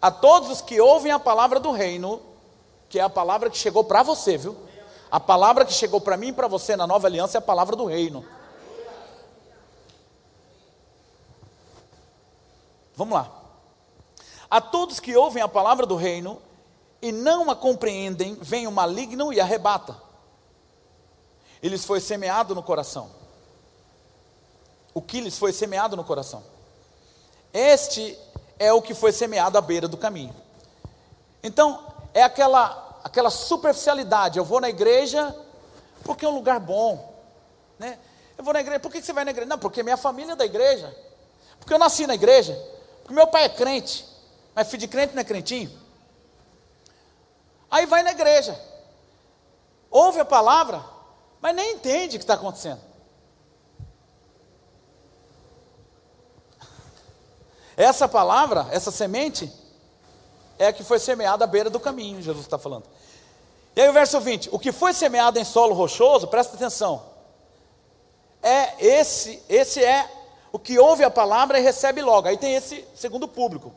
[0.00, 2.22] A todos os que ouvem a palavra do reino,
[2.88, 4.56] que é a palavra que chegou para você, viu?
[5.10, 7.74] A palavra que chegou para mim e para você na nova aliança é a palavra
[7.74, 8.24] do reino.
[12.94, 13.32] Vamos lá.
[14.50, 16.40] A todos que ouvem a palavra do reino
[17.00, 19.96] e não a compreendem, vem o maligno e arrebata.
[21.62, 23.10] Eles foi semeado no coração.
[24.94, 26.42] O que lhes foi semeado no coração?
[27.52, 28.18] Este
[28.58, 30.34] é o que foi semeado à beira do caminho.
[31.42, 34.38] Então, é aquela, aquela superficialidade.
[34.38, 35.34] Eu vou na igreja
[36.02, 37.14] porque é um lugar bom.
[37.78, 37.98] Né?
[38.36, 39.48] Eu vou na igreja, por que você vai na igreja?
[39.48, 40.94] Não, porque minha família é da igreja.
[41.58, 42.54] Porque eu nasci na igreja.
[43.02, 44.06] Porque meu pai é crente.
[44.54, 45.70] Mas filho de crente não é crentinho.
[47.70, 48.58] Aí vai na igreja.
[49.90, 50.84] Ouve a palavra,
[51.40, 52.80] mas nem entende o que está acontecendo.
[57.78, 59.52] Essa palavra, essa semente,
[60.58, 62.82] é a que foi semeada à beira do caminho, Jesus está falando.
[63.76, 67.00] E aí o verso 20: o que foi semeado em solo rochoso, presta atenção,
[68.42, 70.10] é esse, esse é
[70.50, 72.26] o que ouve a palavra e recebe logo.
[72.26, 73.72] Aí tem esse segundo público.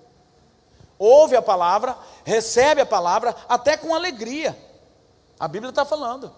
[0.98, 1.96] Ouve a palavra,
[2.26, 4.58] recebe a palavra, até com alegria.
[5.40, 6.34] A Bíblia está falando.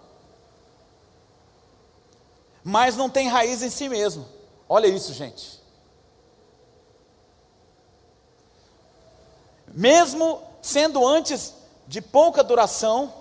[2.62, 4.28] Mas não tem raiz em si mesmo.
[4.68, 5.63] Olha isso, gente.
[9.74, 11.52] Mesmo sendo antes
[11.86, 13.12] de pouca duração,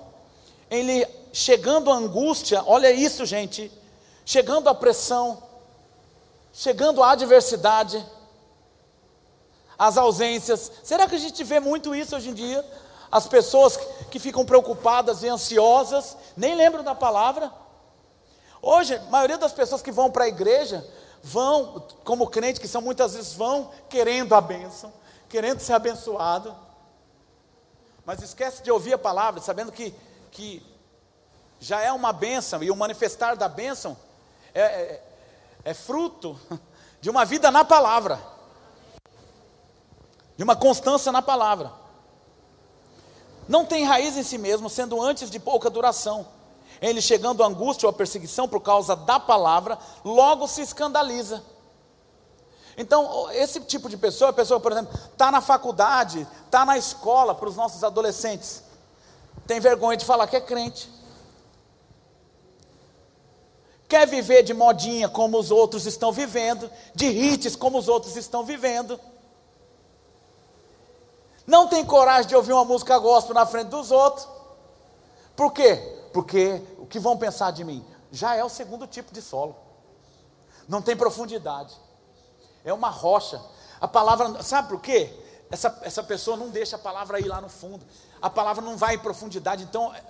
[0.70, 3.72] ele chegando a angústia, olha isso, gente,
[4.24, 5.42] chegando a pressão,
[6.54, 8.06] chegando a adversidade,
[9.78, 10.72] as ausências.
[10.84, 12.64] Será que a gente vê muito isso hoje em dia?
[13.12, 13.78] As pessoas
[14.12, 17.52] que ficam preocupadas e ansiosas, nem lembram da palavra.
[18.62, 20.88] Hoje, a maioria das pessoas que vão para a igreja
[21.22, 24.94] vão, como crente que são, muitas vezes vão querendo a bênção,
[25.34, 26.56] querendo ser abençoado,
[28.06, 29.92] mas esquece de ouvir a palavra, sabendo que,
[30.30, 30.64] que
[31.60, 33.98] já é uma bênção, e o manifestar da bênção
[34.54, 35.04] é, é,
[35.66, 36.40] é fruto
[37.02, 38.22] de uma vida na palavra,
[40.38, 41.74] de uma constância na palavra.
[43.48, 46.28] Não tem raiz em si mesmo, sendo antes de pouca duração.
[46.80, 51.44] Ele chegando à angústia ou à perseguição por causa da palavra, logo se escandaliza.
[52.78, 57.36] Então, esse tipo de pessoa, a pessoa, por exemplo, está na faculdade, está na escola
[57.36, 58.64] para os nossos adolescentes,
[59.46, 60.90] tem vergonha de falar que é crente.
[63.88, 68.44] Quer viver de modinha como os outros estão vivendo, de hits como os outros estão
[68.44, 69.00] vivendo.
[71.46, 74.28] Não tem coragem de ouvir uma música gospel na frente dos outros.
[75.36, 75.76] Por quê?
[76.12, 77.86] Porque o que vão pensar de mim?
[78.12, 79.56] Já é o segundo tipo de solo.
[80.68, 81.76] Não tem profundidade.
[82.64, 83.42] É uma rocha.
[83.80, 85.14] A palavra, sabe por quê?
[85.52, 87.86] Essa, essa pessoa não deixa a palavra ir lá no fundo.
[88.22, 89.64] A palavra não vai em profundidade.
[89.64, 90.04] Então, é,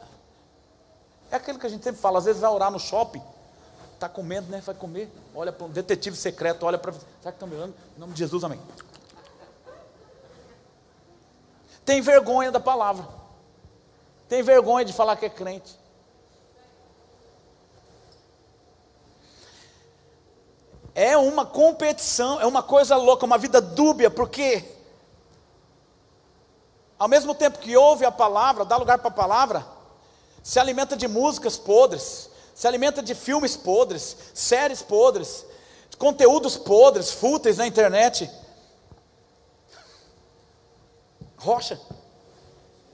[1.31, 2.19] é aquilo que a gente sempre fala.
[2.19, 3.21] Às vezes vai orar no shopping.
[3.93, 4.61] Está comendo, né?
[4.61, 5.11] Vai comer.
[5.33, 6.65] Olha para um detetive secreto.
[6.65, 6.93] Olha para.
[6.93, 7.73] Será que estão me olhando?
[7.97, 8.59] Em nome de Jesus, amém.
[11.83, 13.07] Tem vergonha da palavra.
[14.29, 15.77] Tem vergonha de falar que é crente.
[20.95, 24.63] É uma competição, é uma coisa louca, uma vida dúbia, porque
[26.99, 29.65] ao mesmo tempo que ouve a palavra, dá lugar para a palavra,
[30.41, 35.45] se alimenta de músicas podres, se alimenta de filmes podres, séries podres,
[35.97, 38.29] conteúdos podres, fúteis na internet.
[41.37, 41.79] Rocha,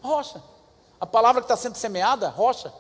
[0.02, 0.41] rocha.
[1.00, 2.74] A palavra que está sendo semeada, rocha.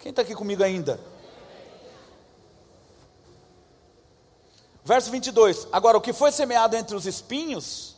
[0.00, 0.98] Quem está aqui comigo ainda?
[4.82, 7.96] Verso 22: Agora, o que foi semeado entre os espinhos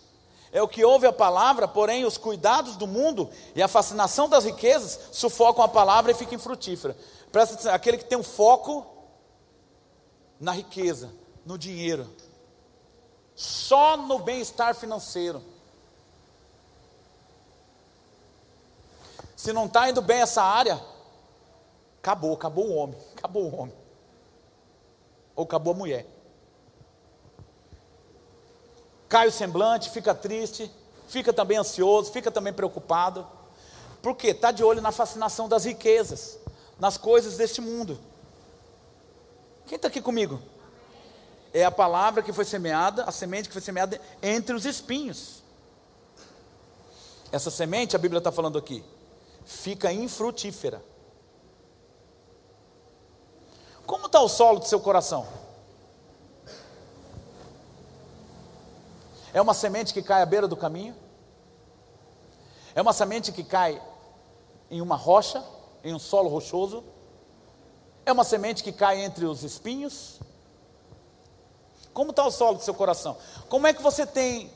[0.50, 4.44] é o que ouve a palavra, porém os cuidados do mundo e a fascinação das
[4.44, 6.96] riquezas sufocam a palavra e fica infrutífera.
[7.30, 8.84] Presta atenção, aquele que tem um foco
[10.38, 11.10] na riqueza,
[11.46, 12.10] no dinheiro,
[13.34, 15.40] só no bem-estar financeiro.
[19.36, 20.91] Se não está indo bem essa área,
[22.02, 23.74] Acabou, acabou o homem, acabou o homem.
[25.36, 26.04] Ou acabou a mulher.
[29.08, 30.70] Cai o semblante, fica triste,
[31.06, 33.26] fica também ansioso, fica também preocupado.
[34.02, 34.28] Por quê?
[34.28, 36.38] Está de olho na fascinação das riquezas,
[36.80, 38.00] nas coisas deste mundo.
[39.66, 40.40] Quem está aqui comigo?
[41.54, 45.42] É a palavra que foi semeada, a semente que foi semeada entre os espinhos.
[47.30, 48.82] Essa semente, a Bíblia está falando aqui,
[49.44, 50.82] fica infrutífera.
[53.92, 55.26] Como está o solo do seu coração?
[59.34, 60.96] É uma semente que cai à beira do caminho?
[62.74, 63.82] É uma semente que cai
[64.70, 65.44] em uma rocha,
[65.84, 66.82] em um solo rochoso?
[68.06, 70.18] É uma semente que cai entre os espinhos?
[71.92, 73.18] Como está o solo do seu coração?
[73.50, 74.50] Como é que você tem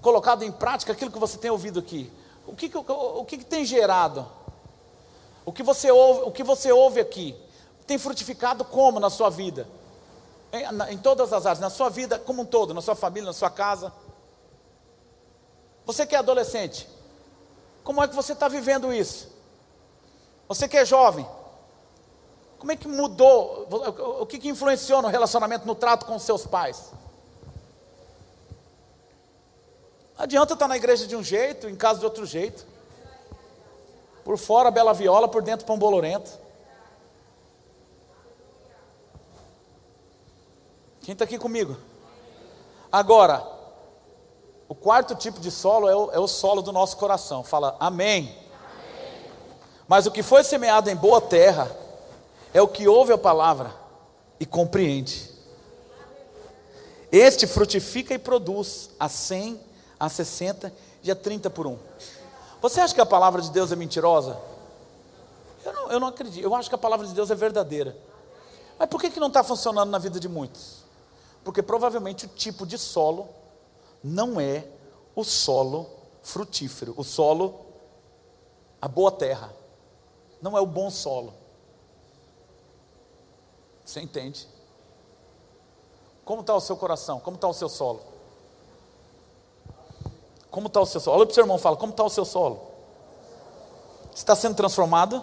[0.00, 2.12] colocado em prática aquilo que você tem ouvido aqui?
[2.44, 4.26] O que, o, o que, que tem gerado?
[5.46, 7.40] O que você ouve, o que você ouve aqui?
[7.86, 9.66] Tem frutificado como na sua vida?
[10.52, 13.32] Em, em todas as áreas, na sua vida como um todo, na sua família, na
[13.32, 13.92] sua casa.
[15.84, 16.88] Você que é adolescente,
[17.82, 19.28] como é que você está vivendo isso?
[20.48, 21.26] Você que é jovem,
[22.58, 23.66] como é que mudou?
[24.20, 26.92] O que, que influenciou no relacionamento, no trato com seus pais?
[30.16, 32.64] Adianta estar na igreja de um jeito, em casa de outro jeito.
[34.22, 36.30] Por fora, bela viola, por dentro, pão bolorento.
[41.02, 41.76] Quem está aqui comigo?
[42.90, 43.44] Agora,
[44.68, 47.42] o quarto tipo de solo é o, é o solo do nosso coração.
[47.42, 48.24] Fala amém.
[48.24, 49.22] amém.
[49.88, 51.70] Mas o que foi semeado em boa terra
[52.54, 53.74] é o que ouve a palavra
[54.38, 55.30] e compreende.
[57.10, 59.60] Este frutifica e produz a 100,
[59.98, 60.72] a 60
[61.02, 61.78] e a 30 por um.
[62.60, 64.38] Você acha que a palavra de Deus é mentirosa?
[65.64, 66.44] Eu não, eu não acredito.
[66.44, 67.96] Eu acho que a palavra de Deus é verdadeira.
[68.78, 70.81] Mas por que, que não está funcionando na vida de muitos?
[71.44, 73.28] Porque provavelmente o tipo de solo
[74.02, 74.66] não é
[75.14, 75.88] o solo
[76.22, 77.66] frutífero, o solo,
[78.80, 79.52] a boa terra.
[80.40, 81.34] Não é o bom solo.
[83.84, 84.48] Você entende?
[86.24, 87.20] Como está o seu coração?
[87.20, 88.00] Como está o seu solo?
[90.50, 91.16] Como está o seu solo?
[91.16, 92.72] Olha para o seu irmão e fala: Como está o seu solo?
[94.14, 95.22] Está sendo transformado?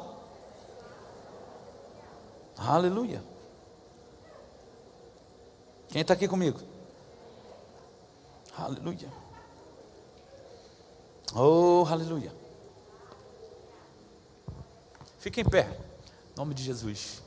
[2.57, 3.23] Aleluia.
[5.89, 6.59] Quem está aqui comigo?
[8.55, 9.11] Aleluia.
[11.35, 12.31] Oh, aleluia.
[15.17, 15.67] Fique em pé,
[16.31, 17.21] em nome de Jesus.